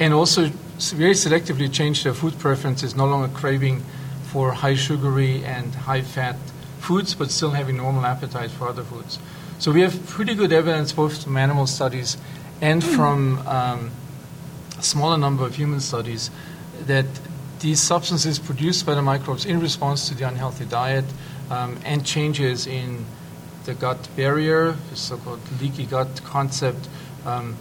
and 0.00 0.12
also 0.12 0.50
very 0.78 1.14
selectively 1.14 1.72
change 1.72 2.02
their 2.02 2.14
food 2.14 2.36
preferences, 2.40 2.96
no 2.96 3.06
longer 3.06 3.28
craving 3.28 3.84
for 4.24 4.50
high 4.50 4.74
sugary 4.74 5.44
and 5.44 5.74
high 5.74 6.02
fat 6.02 6.36
foods, 6.80 7.14
but 7.14 7.30
still 7.30 7.50
having 7.50 7.76
normal 7.76 8.04
appetite 8.04 8.50
for 8.50 8.68
other 8.68 8.82
foods. 8.82 9.20
So 9.60 9.70
we 9.70 9.82
have 9.82 10.06
pretty 10.06 10.34
good 10.34 10.52
evidence 10.52 10.92
both 10.92 11.22
from 11.22 11.36
animal 11.36 11.66
studies 11.66 12.16
and 12.60 12.84
from 12.84 13.38
um, 13.46 13.90
a 14.78 14.82
smaller 14.82 15.16
number 15.16 15.44
of 15.44 15.54
human 15.54 15.80
studies 15.80 16.30
that 16.86 17.06
these 17.60 17.80
substances 17.80 18.38
produced 18.38 18.86
by 18.86 18.94
the 18.94 19.02
microbes 19.02 19.44
in 19.44 19.60
response 19.60 20.08
to 20.08 20.14
the 20.14 20.26
unhealthy 20.26 20.64
diet 20.64 21.04
um, 21.50 21.78
and 21.84 22.04
changes 22.06 22.66
in 22.66 23.04
the 23.64 23.74
gut 23.74 24.08
barrier, 24.16 24.72
the 24.90 24.96
so-called 24.96 25.40
leaky 25.60 25.84
gut 25.84 26.22
concept, 26.24 26.88
um, 27.26 27.56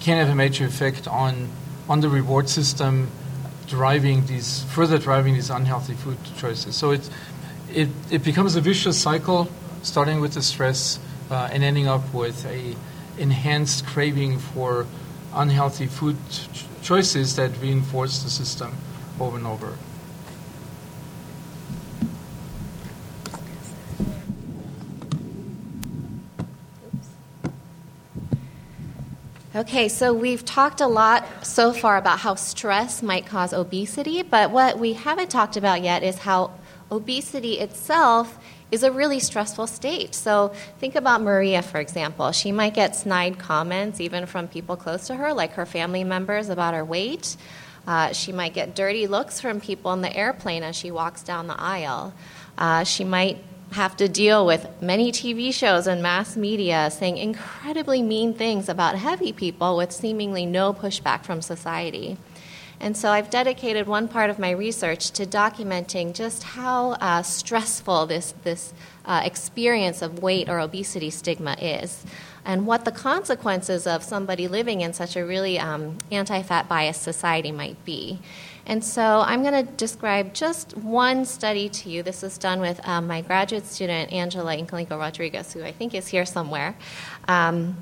can 0.00 0.16
have 0.18 0.28
a 0.28 0.34
major 0.34 0.64
effect 0.64 1.06
on 1.08 1.48
on 1.86 2.00
the 2.00 2.08
reward 2.08 2.48
system, 2.48 3.10
driving 3.66 4.24
these 4.26 4.64
further 4.64 4.98
driving 4.98 5.34
these 5.34 5.50
unhealthy 5.50 5.94
food 5.94 6.16
choices. 6.38 6.74
So 6.74 6.92
it 6.92 7.08
it, 7.70 7.88
it 8.10 8.24
becomes 8.24 8.56
a 8.56 8.60
vicious 8.60 9.00
cycle, 9.00 9.48
starting 9.82 10.20
with 10.20 10.32
the 10.34 10.42
stress 10.42 10.98
uh, 11.30 11.50
and 11.52 11.62
ending 11.62 11.86
up 11.88 12.14
with 12.14 12.46
a 12.46 12.74
enhanced 13.18 13.86
craving 13.86 14.38
for 14.38 14.86
unhealthy 15.34 15.86
food 15.86 16.16
ch- 16.30 16.48
choices 16.82 17.36
that 17.36 17.50
reinforce 17.60 18.22
the 18.22 18.30
system 18.30 18.74
over 19.20 19.36
and 19.36 19.46
over. 19.46 19.74
Okay, 29.56 29.88
so 29.88 30.12
we've 30.12 30.44
talked 30.44 30.80
a 30.80 30.88
lot 30.88 31.46
so 31.46 31.72
far 31.72 31.96
about 31.96 32.18
how 32.18 32.34
stress 32.34 33.04
might 33.04 33.24
cause 33.24 33.52
obesity, 33.52 34.22
but 34.22 34.50
what 34.50 34.80
we 34.80 34.94
haven't 34.94 35.30
talked 35.30 35.56
about 35.56 35.80
yet 35.80 36.02
is 36.02 36.18
how 36.18 36.50
obesity 36.90 37.58
itself 37.58 38.38
is 38.70 38.82
a 38.82 38.90
really 38.90 39.20
stressful 39.20 39.66
state. 39.66 40.14
So 40.14 40.52
think 40.78 40.94
about 40.94 41.22
Maria, 41.22 41.62
for 41.62 41.78
example. 41.78 42.32
She 42.32 42.52
might 42.52 42.74
get 42.74 42.96
snide 42.96 43.38
comments 43.38 44.00
even 44.00 44.26
from 44.26 44.48
people 44.48 44.76
close 44.76 45.06
to 45.06 45.14
her, 45.14 45.32
like 45.32 45.52
her 45.52 45.66
family 45.66 46.04
members, 46.04 46.48
about 46.48 46.74
her 46.74 46.84
weight. 46.84 47.36
Uh, 47.86 48.12
she 48.12 48.32
might 48.32 48.54
get 48.54 48.74
dirty 48.74 49.06
looks 49.06 49.40
from 49.40 49.60
people 49.60 49.92
in 49.92 50.00
the 50.00 50.14
airplane 50.14 50.62
as 50.62 50.74
she 50.74 50.90
walks 50.90 51.22
down 51.22 51.46
the 51.46 51.60
aisle. 51.60 52.14
Uh, 52.56 52.84
she 52.84 53.04
might 53.04 53.38
have 53.72 53.96
to 53.96 54.08
deal 54.08 54.46
with 54.46 54.66
many 54.80 55.10
TV 55.10 55.52
shows 55.52 55.86
and 55.86 56.02
mass 56.02 56.36
media 56.36 56.90
saying 56.90 57.16
incredibly 57.16 58.02
mean 58.02 58.32
things 58.32 58.68
about 58.68 58.94
heavy 58.94 59.32
people 59.32 59.76
with 59.76 59.90
seemingly 59.90 60.46
no 60.46 60.72
pushback 60.72 61.24
from 61.24 61.42
society. 61.42 62.16
And 62.84 62.94
so 62.94 63.08
I've 63.08 63.30
dedicated 63.30 63.86
one 63.86 64.08
part 64.08 64.28
of 64.28 64.38
my 64.38 64.50
research 64.50 65.10
to 65.12 65.24
documenting 65.24 66.12
just 66.12 66.42
how 66.42 66.90
uh, 67.00 67.22
stressful 67.22 68.04
this, 68.04 68.34
this 68.42 68.74
uh, 69.06 69.22
experience 69.24 70.02
of 70.02 70.22
weight 70.22 70.50
or 70.50 70.60
obesity 70.60 71.08
stigma 71.08 71.56
is 71.58 72.04
and 72.44 72.66
what 72.66 72.84
the 72.84 72.92
consequences 72.92 73.86
of 73.86 74.02
somebody 74.02 74.48
living 74.48 74.82
in 74.82 74.92
such 74.92 75.16
a 75.16 75.24
really 75.24 75.58
um, 75.58 75.96
anti 76.12 76.42
fat 76.42 76.68
biased 76.68 77.00
society 77.00 77.50
might 77.50 77.82
be. 77.86 78.18
And 78.66 78.84
so 78.84 79.22
I'm 79.24 79.42
going 79.42 79.66
to 79.66 79.72
describe 79.72 80.34
just 80.34 80.76
one 80.76 81.24
study 81.24 81.70
to 81.70 81.88
you. 81.88 82.02
This 82.02 82.20
was 82.20 82.36
done 82.36 82.60
with 82.60 82.86
um, 82.86 83.06
my 83.06 83.22
graduate 83.22 83.64
student, 83.64 84.12
Angela 84.12 84.54
Incollingo 84.58 84.98
Rodriguez, 84.98 85.54
who 85.54 85.64
I 85.64 85.72
think 85.72 85.94
is 85.94 86.08
here 86.08 86.26
somewhere. 86.26 86.76
Um, 87.28 87.78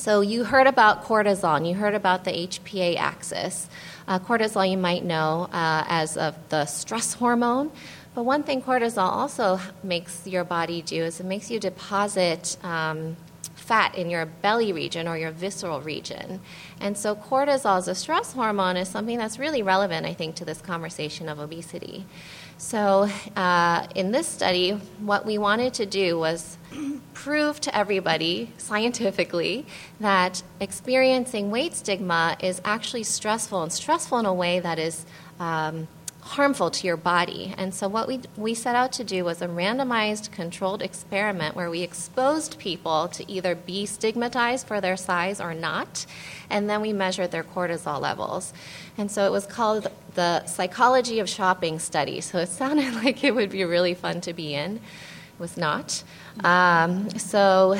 so 0.00 0.22
you 0.22 0.44
heard 0.44 0.66
about 0.66 1.04
cortisol, 1.04 1.68
you 1.68 1.74
heard 1.74 1.94
about 1.94 2.24
the 2.24 2.30
HPA 2.30 2.96
axis. 2.96 3.68
Uh, 4.08 4.18
cortisol, 4.18 4.68
you 4.68 4.78
might 4.78 5.04
know 5.04 5.46
uh, 5.52 5.84
as 5.88 6.16
of 6.16 6.34
the 6.48 6.64
stress 6.64 7.12
hormone. 7.12 7.70
But 8.14 8.22
one 8.22 8.42
thing 8.42 8.62
cortisol 8.62 9.02
also 9.02 9.60
makes 9.82 10.26
your 10.26 10.42
body 10.42 10.80
do 10.80 11.04
is 11.04 11.20
it 11.20 11.26
makes 11.26 11.50
you 11.50 11.60
deposit 11.60 12.56
um, 12.64 13.18
fat 13.54 13.94
in 13.94 14.08
your 14.08 14.24
belly 14.24 14.72
region 14.72 15.06
or 15.06 15.18
your 15.18 15.32
visceral 15.32 15.82
region. 15.82 16.40
And 16.80 16.96
so, 16.96 17.14
cortisol 17.14 17.76
as 17.76 17.86
a 17.86 17.94
stress 17.94 18.32
hormone 18.32 18.78
is 18.78 18.88
something 18.88 19.18
that's 19.18 19.38
really 19.38 19.62
relevant, 19.62 20.06
I 20.06 20.14
think, 20.14 20.34
to 20.36 20.46
this 20.46 20.62
conversation 20.62 21.28
of 21.28 21.38
obesity. 21.38 22.06
So, 22.60 23.08
uh, 23.36 23.86
in 23.94 24.12
this 24.12 24.28
study, 24.28 24.72
what 24.98 25.24
we 25.24 25.38
wanted 25.38 25.72
to 25.74 25.86
do 25.86 26.18
was 26.18 26.58
prove 27.14 27.58
to 27.62 27.74
everybody 27.74 28.52
scientifically 28.58 29.64
that 29.98 30.42
experiencing 30.60 31.50
weight 31.50 31.74
stigma 31.74 32.36
is 32.38 32.60
actually 32.62 33.04
stressful 33.04 33.62
and 33.62 33.72
stressful 33.72 34.18
in 34.18 34.26
a 34.26 34.34
way 34.34 34.60
that 34.60 34.78
is. 34.78 35.06
Um, 35.40 35.88
harmful 36.20 36.70
to 36.70 36.86
your 36.86 36.96
body. 36.96 37.54
And 37.56 37.74
so, 37.74 37.88
what 37.88 38.06
we, 38.06 38.20
we 38.36 38.54
set 38.54 38.74
out 38.74 38.92
to 38.92 39.04
do 39.04 39.24
was 39.24 39.42
a 39.42 39.48
randomized 39.48 40.30
controlled 40.30 40.82
experiment 40.82 41.56
where 41.56 41.70
we 41.70 41.82
exposed 41.82 42.58
people 42.58 43.08
to 43.08 43.30
either 43.30 43.54
be 43.54 43.86
stigmatized 43.86 44.66
for 44.66 44.80
their 44.80 44.96
size 44.96 45.40
or 45.40 45.54
not, 45.54 46.06
and 46.48 46.68
then 46.68 46.80
we 46.80 46.92
measured 46.92 47.30
their 47.30 47.44
cortisol 47.44 48.00
levels. 48.00 48.52
And 48.98 49.10
so, 49.10 49.26
it 49.26 49.32
was 49.32 49.46
called 49.46 49.88
the 50.14 50.44
Psychology 50.46 51.18
of 51.18 51.28
Shopping 51.28 51.78
study. 51.78 52.20
So, 52.20 52.38
it 52.38 52.48
sounded 52.60 52.94
like 52.94 53.24
it 53.24 53.34
would 53.34 53.50
be 53.50 53.64
really 53.64 53.94
fun 53.94 54.20
to 54.22 54.32
be 54.32 54.54
in. 54.54 54.76
It 54.76 55.40
was 55.40 55.56
not. 55.56 56.02
Um, 56.44 57.10
so, 57.10 57.78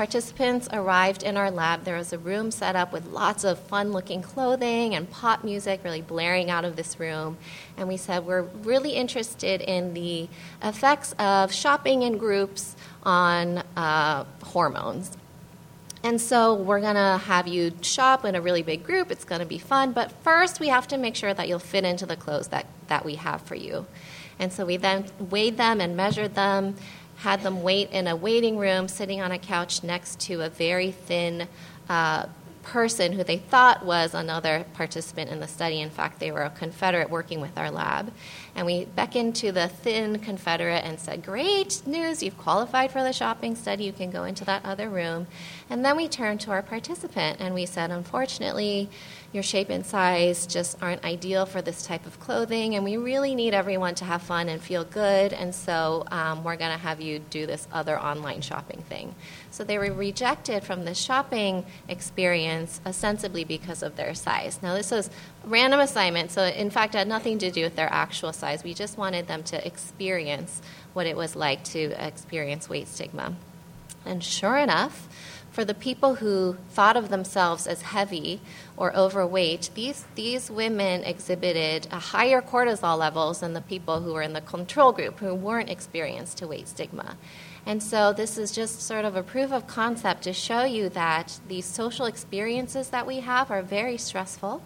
Participants 0.00 0.66
arrived 0.72 1.22
in 1.22 1.36
our 1.36 1.50
lab. 1.50 1.84
There 1.84 1.98
was 1.98 2.14
a 2.14 2.18
room 2.18 2.50
set 2.50 2.74
up 2.74 2.90
with 2.90 3.08
lots 3.08 3.44
of 3.44 3.58
fun 3.58 3.92
looking 3.92 4.22
clothing 4.22 4.94
and 4.94 5.10
pop 5.10 5.44
music 5.44 5.82
really 5.84 6.00
blaring 6.00 6.50
out 6.50 6.64
of 6.64 6.74
this 6.74 6.98
room. 6.98 7.36
And 7.76 7.86
we 7.86 7.98
said, 7.98 8.24
We're 8.24 8.44
really 8.62 8.92
interested 8.92 9.60
in 9.60 9.92
the 9.92 10.30
effects 10.62 11.12
of 11.18 11.52
shopping 11.52 12.00
in 12.00 12.16
groups 12.16 12.76
on 13.02 13.58
uh, 13.76 14.24
hormones. 14.42 15.18
And 16.02 16.18
so 16.18 16.54
we're 16.54 16.80
going 16.80 16.94
to 16.94 17.20
have 17.26 17.46
you 17.46 17.70
shop 17.82 18.24
in 18.24 18.34
a 18.34 18.40
really 18.40 18.62
big 18.62 18.82
group. 18.82 19.10
It's 19.10 19.26
going 19.26 19.40
to 19.40 19.46
be 19.46 19.58
fun. 19.58 19.92
But 19.92 20.12
first, 20.24 20.60
we 20.60 20.68
have 20.68 20.88
to 20.88 20.96
make 20.96 21.14
sure 21.14 21.34
that 21.34 21.46
you'll 21.46 21.58
fit 21.58 21.84
into 21.84 22.06
the 22.06 22.16
clothes 22.16 22.48
that, 22.48 22.64
that 22.86 23.04
we 23.04 23.16
have 23.16 23.42
for 23.42 23.54
you. 23.54 23.84
And 24.38 24.50
so 24.50 24.64
we 24.64 24.78
then 24.78 25.04
weighed 25.18 25.58
them 25.58 25.82
and 25.82 25.94
measured 25.94 26.34
them 26.34 26.76
had 27.20 27.42
them 27.42 27.62
wait 27.62 27.90
in 27.90 28.06
a 28.06 28.16
waiting 28.16 28.56
room, 28.56 28.88
sitting 28.88 29.20
on 29.20 29.30
a 29.30 29.38
couch 29.38 29.82
next 29.82 30.18
to 30.20 30.40
a 30.40 30.48
very 30.48 30.90
thin 30.90 31.46
uh, 31.88 32.26
person 32.62 33.12
who 33.12 33.24
they 33.24 33.36
thought 33.36 33.84
was 33.84 34.14
another 34.14 34.64
participant 34.74 35.30
in 35.30 35.40
the 35.40 35.48
study. 35.48 35.80
In 35.80 35.90
fact, 35.90 36.18
they 36.18 36.30
were 36.30 36.42
a 36.42 36.50
Confederate 36.50 37.10
working 37.10 37.40
with 37.40 37.56
our 37.58 37.70
lab. 37.70 38.12
And 38.54 38.66
we 38.66 38.84
beckoned 38.84 39.36
to 39.36 39.52
the 39.52 39.68
thin 39.68 40.18
Confederate 40.18 40.84
and 40.84 40.98
said, 40.98 41.24
Great 41.24 41.82
news, 41.86 42.22
you've 42.22 42.38
qualified 42.38 42.90
for 42.90 43.02
the 43.02 43.12
shopping 43.12 43.54
study, 43.54 43.84
you 43.84 43.92
can 43.92 44.10
go 44.10 44.24
into 44.24 44.44
that 44.44 44.64
other 44.64 44.88
room. 44.88 45.26
And 45.68 45.84
then 45.84 45.96
we 45.96 46.08
turned 46.08 46.40
to 46.42 46.50
our 46.50 46.62
participant 46.62 47.38
and 47.40 47.54
we 47.54 47.66
said, 47.66 47.90
Unfortunately, 47.90 48.90
your 49.32 49.44
shape 49.44 49.70
and 49.70 49.86
size 49.86 50.44
just 50.44 50.76
aren't 50.82 51.04
ideal 51.04 51.46
for 51.46 51.62
this 51.62 51.84
type 51.84 52.04
of 52.04 52.18
clothing, 52.18 52.74
and 52.74 52.82
we 52.82 52.96
really 52.96 53.36
need 53.36 53.54
everyone 53.54 53.94
to 53.94 54.04
have 54.04 54.22
fun 54.22 54.48
and 54.48 54.60
feel 54.60 54.82
good, 54.82 55.32
and 55.32 55.54
so 55.54 56.04
um, 56.10 56.42
we're 56.42 56.56
going 56.56 56.72
to 56.72 56.78
have 56.78 57.00
you 57.00 57.20
do 57.30 57.46
this 57.46 57.68
other 57.72 57.96
online 57.98 58.40
shopping 58.40 58.82
thing. 58.88 59.14
So 59.52 59.62
they 59.62 59.78
were 59.78 59.92
rejected 59.92 60.64
from 60.64 60.84
the 60.84 60.94
shopping 60.94 61.64
experience 61.88 62.80
ostensibly 62.84 63.44
because 63.44 63.84
of 63.84 63.94
their 63.94 64.14
size. 64.14 64.58
Now, 64.62 64.74
this 64.74 64.90
was 64.90 65.10
random 65.44 65.78
assignment, 65.78 66.32
so 66.32 66.44
in 66.46 66.70
fact, 66.70 66.96
it 66.96 66.98
had 66.98 67.08
nothing 67.08 67.38
to 67.38 67.52
do 67.52 67.62
with 67.62 67.76
their 67.76 67.92
actual 67.92 68.32
size. 68.32 68.49
We 68.64 68.74
just 68.74 68.98
wanted 68.98 69.26
them 69.26 69.42
to 69.44 69.66
experience 69.66 70.60
what 70.92 71.06
it 71.06 71.16
was 71.16 71.36
like 71.36 71.64
to 71.64 71.92
experience 72.06 72.68
weight 72.68 72.88
stigma. 72.88 73.34
And 74.04 74.22
sure 74.24 74.56
enough, 74.56 75.08
for 75.50 75.64
the 75.64 75.74
people 75.74 76.16
who 76.16 76.56
thought 76.70 76.96
of 76.96 77.08
themselves 77.08 77.66
as 77.66 77.82
heavy 77.82 78.40
or 78.76 78.96
overweight, 78.96 79.70
these, 79.74 80.04
these 80.14 80.50
women 80.50 81.02
exhibited 81.02 81.86
higher 81.86 82.40
cortisol 82.40 82.96
levels 82.96 83.40
than 83.40 83.52
the 83.52 83.60
people 83.60 84.00
who 84.00 84.12
were 84.12 84.22
in 84.22 84.32
the 84.32 84.40
control 84.40 84.92
group 84.92 85.18
who 85.18 85.34
weren't 85.34 85.68
experienced 85.68 86.38
to 86.38 86.46
weight 86.46 86.68
stigma. 86.68 87.16
And 87.66 87.82
so, 87.82 88.12
this 88.12 88.38
is 88.38 88.52
just 88.52 88.80
sort 88.80 89.04
of 89.04 89.16
a 89.16 89.22
proof 89.22 89.52
of 89.52 89.66
concept 89.66 90.22
to 90.22 90.32
show 90.32 90.64
you 90.64 90.88
that 90.90 91.40
these 91.46 91.66
social 91.66 92.06
experiences 92.06 92.88
that 92.88 93.06
we 93.06 93.20
have 93.20 93.50
are 93.50 93.62
very 93.62 93.98
stressful. 93.98 94.62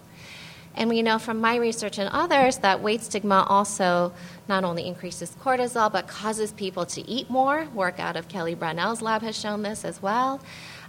And 0.77 0.91
we 0.91 1.03
know 1.03 1.19
from 1.19 1.41
my 1.41 1.57
research 1.57 1.99
and 1.99 2.09
others 2.13 2.59
that 2.59 2.81
weight 2.81 3.03
stigma 3.03 3.47
also 3.49 4.13
not 4.49 4.65
only 4.65 4.87
increases 4.87 5.35
cortisol 5.41 5.91
but 5.93 6.09
causes 6.09 6.53
people 6.53 6.85
to 6.87 7.09
eat 7.09 7.31
more. 7.31 7.69
Work 7.75 8.01
out 8.01 8.17
of 8.17 8.29
Kelly 8.29 8.55
Brownell's 8.55 9.01
lab 9.01 9.23
has 9.23 9.39
shown 9.39 9.63
this 9.63 9.85
as 9.85 10.03
well. 10.03 10.41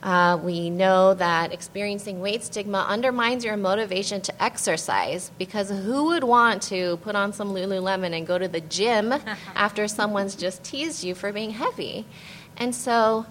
Uh, 0.01 0.37
we 0.37 0.69
know 0.69 1.13
that 1.15 1.51
experiencing 1.51 2.19
weight 2.19 2.43
stigma 2.43 2.85
undermines 2.87 3.43
your 3.43 3.57
motivation 3.57 4.21
to 4.21 4.43
exercise 4.43 5.31
because 5.39 5.69
who 5.69 6.05
would 6.05 6.23
want 6.23 6.61
to 6.61 6.97
put 6.97 7.15
on 7.15 7.33
some 7.33 7.51
Lululemon 7.51 8.15
and 8.15 8.27
go 8.27 8.37
to 8.37 8.47
the 8.47 8.61
gym 8.61 9.13
after 9.55 9.87
someone's 9.87 10.35
just 10.35 10.63
teased 10.63 11.03
you 11.03 11.15
for 11.15 11.31
being 11.31 11.51
heavy? 11.51 12.05
And 12.57 12.75
so, 12.75 13.25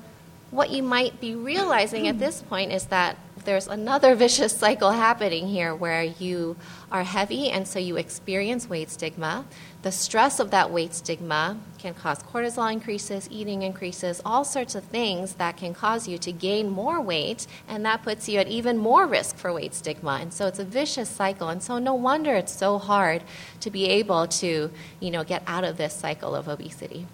what 0.50 0.70
you 0.70 0.82
might 0.82 1.20
be 1.20 1.34
realizing 1.34 2.06
at 2.08 2.18
this 2.18 2.42
point 2.42 2.72
is 2.72 2.86
that 2.86 3.16
there's 3.44 3.66
another 3.66 4.14
vicious 4.24 4.56
cycle 4.56 4.90
happening 4.90 5.46
here 5.46 5.74
where 5.74 6.02
you 6.02 6.56
are 6.90 7.04
heavy 7.04 7.50
and 7.50 7.66
so 7.66 7.78
you 7.78 7.96
experience 7.96 8.68
weight 8.68 8.90
stigma. 8.90 9.44
The 9.82 9.92
stress 9.92 10.40
of 10.40 10.50
that 10.50 10.70
weight 10.70 10.94
stigma 10.94 11.58
can 11.78 11.92
cause 11.92 12.22
cortisol 12.22 12.72
increases, 12.72 13.28
eating 13.30 13.62
increases, 13.62 14.22
all 14.24 14.44
sorts 14.44 14.74
of 14.74 14.84
things 14.84 15.34
that 15.34 15.56
can 15.56 15.74
cause 15.74 16.08
you 16.08 16.16
to 16.18 16.32
gain 16.32 16.70
more 16.70 17.00
weight, 17.00 17.46
and 17.68 17.84
that 17.84 18.02
puts 18.02 18.28
you 18.28 18.38
at 18.38 18.48
even 18.48 18.78
more 18.78 19.06
risk 19.06 19.36
for 19.36 19.52
weight 19.52 19.74
stigma. 19.74 20.18
And 20.20 20.32
so 20.32 20.46
it's 20.46 20.58
a 20.58 20.64
vicious 20.64 21.10
cycle. 21.10 21.50
And 21.50 21.62
so 21.62 21.78
no 21.78 21.94
wonder 21.94 22.34
it's 22.34 22.56
so 22.56 22.78
hard 22.78 23.22
to 23.60 23.70
be 23.70 23.84
able 23.86 24.26
to, 24.28 24.70
you 25.00 25.10
know, 25.10 25.24
get 25.24 25.42
out 25.46 25.64
of 25.64 25.76
this 25.76 25.92
cycle 25.92 26.34
of 26.34 26.48
obesity. 26.48 27.06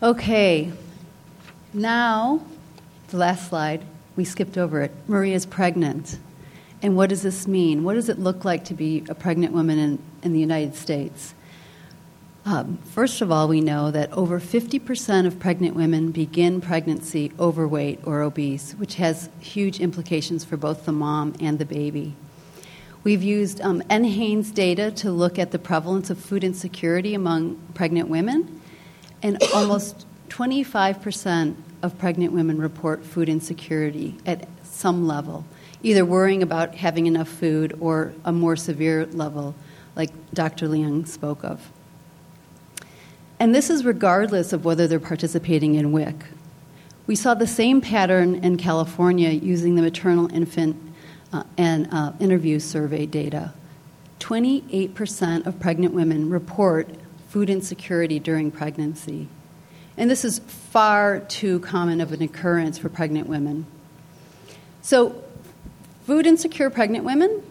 Okay, 0.00 0.70
now, 1.78 2.42
the 3.08 3.16
last 3.16 3.48
slide, 3.48 3.82
we 4.16 4.24
skipped 4.24 4.58
over 4.58 4.82
it. 4.82 4.92
Maria's 5.06 5.46
pregnant. 5.46 6.18
And 6.82 6.96
what 6.96 7.08
does 7.08 7.22
this 7.22 7.48
mean? 7.48 7.84
What 7.84 7.94
does 7.94 8.08
it 8.08 8.18
look 8.18 8.44
like 8.44 8.64
to 8.66 8.74
be 8.74 9.04
a 9.08 9.14
pregnant 9.14 9.52
woman 9.52 9.78
in, 9.78 9.98
in 10.22 10.32
the 10.32 10.40
United 10.40 10.74
States? 10.74 11.34
Um, 12.44 12.78
first 12.78 13.20
of 13.20 13.30
all, 13.30 13.46
we 13.46 13.60
know 13.60 13.90
that 13.90 14.12
over 14.12 14.40
50% 14.40 15.26
of 15.26 15.38
pregnant 15.38 15.74
women 15.74 16.12
begin 16.12 16.60
pregnancy 16.60 17.32
overweight 17.38 18.00
or 18.04 18.22
obese, 18.22 18.72
which 18.72 18.94
has 18.94 19.28
huge 19.40 19.80
implications 19.80 20.44
for 20.44 20.56
both 20.56 20.84
the 20.84 20.92
mom 20.92 21.34
and 21.40 21.58
the 21.58 21.66
baby. 21.66 22.14
We've 23.04 23.22
used 23.22 23.60
um, 23.60 23.82
NHANES 23.82 24.54
data 24.54 24.90
to 24.92 25.10
look 25.10 25.38
at 25.38 25.50
the 25.50 25.58
prevalence 25.58 26.10
of 26.10 26.18
food 26.18 26.42
insecurity 26.42 27.14
among 27.14 27.56
pregnant 27.74 28.08
women, 28.08 28.60
and 29.22 29.42
almost 29.54 30.06
25% 30.28 31.54
of 31.82 31.98
pregnant 31.98 32.32
women 32.32 32.58
report 32.58 33.04
food 33.04 33.28
insecurity 33.28 34.16
at 34.26 34.48
some 34.62 35.06
level, 35.06 35.44
either 35.82 36.04
worrying 36.04 36.42
about 36.42 36.74
having 36.74 37.06
enough 37.06 37.28
food 37.28 37.76
or 37.80 38.12
a 38.24 38.32
more 38.32 38.56
severe 38.56 39.06
level, 39.06 39.54
like 39.96 40.10
Dr. 40.32 40.68
Leung 40.68 41.06
spoke 41.06 41.44
of. 41.44 41.70
And 43.40 43.54
this 43.54 43.70
is 43.70 43.84
regardless 43.84 44.52
of 44.52 44.64
whether 44.64 44.86
they're 44.86 44.98
participating 44.98 45.74
in 45.74 45.92
WIC. 45.92 46.24
We 47.06 47.14
saw 47.14 47.34
the 47.34 47.46
same 47.46 47.80
pattern 47.80 48.34
in 48.36 48.56
California 48.56 49.30
using 49.30 49.76
the 49.76 49.82
maternal 49.82 50.32
infant 50.34 50.76
uh, 51.32 51.44
and 51.56 51.88
uh, 51.92 52.12
interview 52.20 52.58
survey 52.58 53.06
data. 53.06 53.52
28% 54.20 55.46
of 55.46 55.58
pregnant 55.60 55.94
women 55.94 56.28
report 56.28 56.88
food 57.28 57.48
insecurity 57.48 58.18
during 58.18 58.50
pregnancy. 58.50 59.28
And 59.98 60.08
this 60.08 60.24
is 60.24 60.38
far 60.38 61.18
too 61.18 61.58
common 61.58 62.00
of 62.00 62.12
an 62.12 62.22
occurrence 62.22 62.78
for 62.78 62.88
pregnant 62.88 63.26
women. 63.26 63.66
So, 64.80 65.24
food 66.06 66.24
insecure 66.24 66.70
pregnant 66.70 67.04
women, 67.04 67.42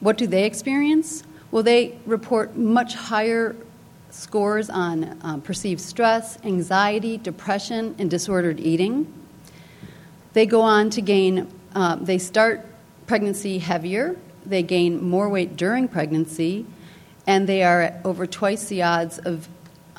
what 0.00 0.16
do 0.16 0.26
they 0.26 0.46
experience? 0.46 1.22
Well, 1.50 1.62
they 1.62 1.98
report 2.06 2.56
much 2.56 2.94
higher 2.94 3.54
scores 4.10 4.70
on 4.70 5.18
um, 5.20 5.42
perceived 5.42 5.80
stress, 5.82 6.38
anxiety, 6.42 7.18
depression, 7.18 7.94
and 7.98 8.10
disordered 8.10 8.60
eating. 8.60 9.12
They 10.32 10.46
go 10.46 10.62
on 10.62 10.88
to 10.90 11.02
gain, 11.02 11.48
uh, 11.74 11.96
they 11.96 12.16
start 12.16 12.64
pregnancy 13.06 13.58
heavier, 13.58 14.16
they 14.46 14.62
gain 14.62 15.04
more 15.04 15.28
weight 15.28 15.54
during 15.54 15.86
pregnancy, 15.86 16.64
and 17.26 17.46
they 17.46 17.62
are 17.62 17.82
at 17.82 18.06
over 18.06 18.26
twice 18.26 18.68
the 18.68 18.82
odds 18.82 19.18
of 19.18 19.48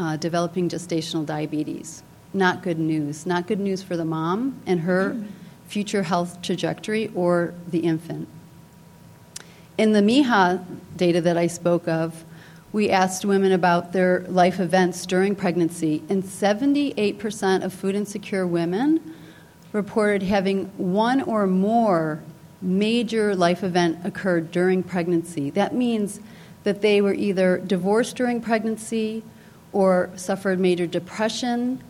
uh, 0.01 0.15
developing 0.17 0.67
gestational 0.67 1.23
diabetes. 1.23 2.01
Not 2.33 2.63
good 2.63 2.79
news. 2.79 3.27
Not 3.27 3.47
good 3.47 3.59
news 3.59 3.83
for 3.83 3.95
the 3.95 4.05
mom 4.05 4.59
and 4.65 4.81
her 4.81 5.15
future 5.67 6.01
health 6.01 6.41
trajectory 6.41 7.11
or 7.13 7.53
the 7.67 7.79
infant. 7.79 8.27
In 9.77 9.93
the 9.93 10.01
MIHA 10.01 10.65
data 10.97 11.21
that 11.21 11.37
I 11.37 11.45
spoke 11.47 11.87
of, 11.87 12.25
we 12.73 12.89
asked 12.89 13.25
women 13.25 13.51
about 13.51 13.93
their 13.93 14.21
life 14.21 14.59
events 14.59 15.05
during 15.05 15.35
pregnancy, 15.35 16.01
and 16.09 16.23
78% 16.23 17.63
of 17.63 17.73
food 17.73 17.95
insecure 17.95 18.47
women 18.47 19.13
reported 19.71 20.23
having 20.23 20.65
one 20.77 21.21
or 21.21 21.45
more 21.45 22.23
major 22.61 23.35
life 23.35 23.63
event 23.63 23.99
occurred 24.03 24.51
during 24.51 24.83
pregnancy. 24.83 25.49
That 25.49 25.75
means 25.75 26.21
that 26.63 26.81
they 26.81 27.01
were 27.01 27.13
either 27.13 27.57
divorced 27.59 28.15
during 28.15 28.41
pregnancy 28.41 29.23
or 29.73 30.09
suffered 30.15 30.59
major 30.59 30.87
depression. 30.87 31.81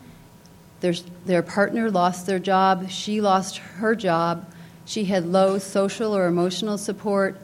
Their, 0.81 0.93
their 1.25 1.43
partner 1.43 1.91
lost 1.91 2.25
their 2.25 2.39
job, 2.39 2.89
she 2.89 3.21
lost 3.21 3.57
her 3.57 3.95
job, 3.95 4.51
she 4.85 5.05
had 5.05 5.25
low 5.25 5.57
social 5.59 6.15
or 6.15 6.25
emotional 6.25 6.77
support. 6.77 7.37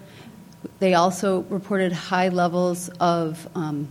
They 0.79 0.95
also 0.95 1.41
reported 1.43 1.91
high 1.91 2.29
levels 2.29 2.89
of 2.99 3.47
um, 3.55 3.87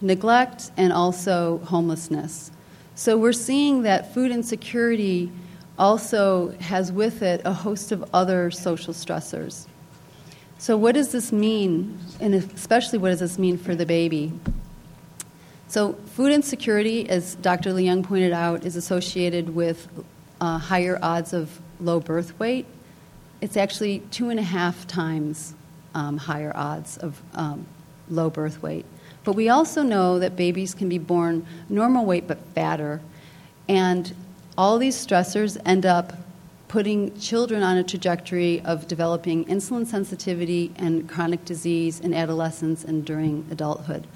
neglect 0.00 0.70
and 0.76 0.92
also 0.92 1.58
homelessness. 1.64 2.50
So 2.94 3.16
we're 3.16 3.32
seeing 3.32 3.82
that 3.82 4.12
food 4.12 4.30
insecurity 4.30 5.30
also 5.78 6.50
has 6.58 6.90
with 6.90 7.22
it 7.22 7.40
a 7.44 7.52
host 7.52 7.92
of 7.92 8.04
other 8.12 8.50
social 8.50 8.92
stressors. 8.92 9.66
So, 10.58 10.76
what 10.76 10.96
does 10.96 11.12
this 11.12 11.30
mean, 11.30 11.96
and 12.20 12.34
especially 12.34 12.98
what 12.98 13.10
does 13.10 13.20
this 13.20 13.38
mean 13.38 13.56
for 13.56 13.76
the 13.76 13.86
baby? 13.86 14.32
So, 15.68 15.92
food 15.92 16.32
insecurity, 16.32 17.08
as 17.10 17.34
Dr. 17.34 17.72
Leung 17.74 18.02
pointed 18.02 18.32
out, 18.32 18.64
is 18.64 18.74
associated 18.74 19.54
with 19.54 19.86
uh, 20.40 20.56
higher 20.56 20.98
odds 21.02 21.34
of 21.34 21.60
low 21.78 22.00
birth 22.00 22.38
weight. 22.38 22.64
It's 23.42 23.54
actually 23.56 24.00
two 24.10 24.30
and 24.30 24.40
a 24.40 24.44
half 24.44 24.86
times 24.86 25.54
um, 25.94 26.16
higher 26.16 26.52
odds 26.54 26.96
of 26.96 27.20
um, 27.34 27.66
low 28.08 28.30
birth 28.30 28.62
weight. 28.62 28.86
But 29.24 29.34
we 29.34 29.50
also 29.50 29.82
know 29.82 30.18
that 30.18 30.36
babies 30.36 30.72
can 30.72 30.88
be 30.88 30.96
born 30.96 31.46
normal 31.68 32.06
weight 32.06 32.26
but 32.26 32.38
fatter. 32.54 33.02
And 33.68 34.14
all 34.56 34.78
these 34.78 34.96
stressors 34.96 35.60
end 35.66 35.84
up 35.84 36.14
putting 36.68 37.18
children 37.18 37.62
on 37.62 37.76
a 37.76 37.84
trajectory 37.84 38.62
of 38.62 38.88
developing 38.88 39.44
insulin 39.44 39.86
sensitivity 39.86 40.72
and 40.76 41.06
chronic 41.08 41.44
disease 41.44 42.00
in 42.00 42.14
adolescence 42.14 42.84
and 42.84 43.04
during 43.04 43.46
adulthood. 43.50 44.06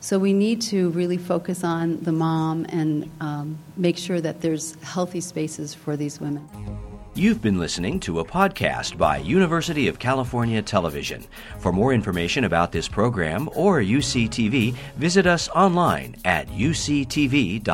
So 0.00 0.18
we 0.18 0.32
need 0.32 0.60
to 0.62 0.90
really 0.90 1.16
focus 1.16 1.64
on 1.64 2.00
the 2.02 2.12
mom 2.12 2.66
and 2.68 3.10
um, 3.20 3.58
make 3.76 3.98
sure 3.98 4.20
that 4.20 4.40
there's 4.40 4.76
healthy 4.82 5.20
spaces 5.20 5.74
for 5.74 5.96
these 5.96 6.20
women. 6.20 6.48
You've 7.14 7.42
been 7.42 7.58
listening 7.58 7.98
to 8.00 8.20
a 8.20 8.24
podcast 8.24 8.96
by 8.96 9.16
University 9.18 9.88
of 9.88 9.98
California 9.98 10.62
Television. 10.62 11.24
For 11.58 11.72
more 11.72 11.92
information 11.92 12.44
about 12.44 12.70
this 12.70 12.86
program 12.86 13.48
or 13.56 13.80
UCTV, 13.80 14.72
visit 14.96 15.26
us 15.26 15.48
online 15.48 16.14
at 16.24 16.46
uctv.tv. 16.50 17.68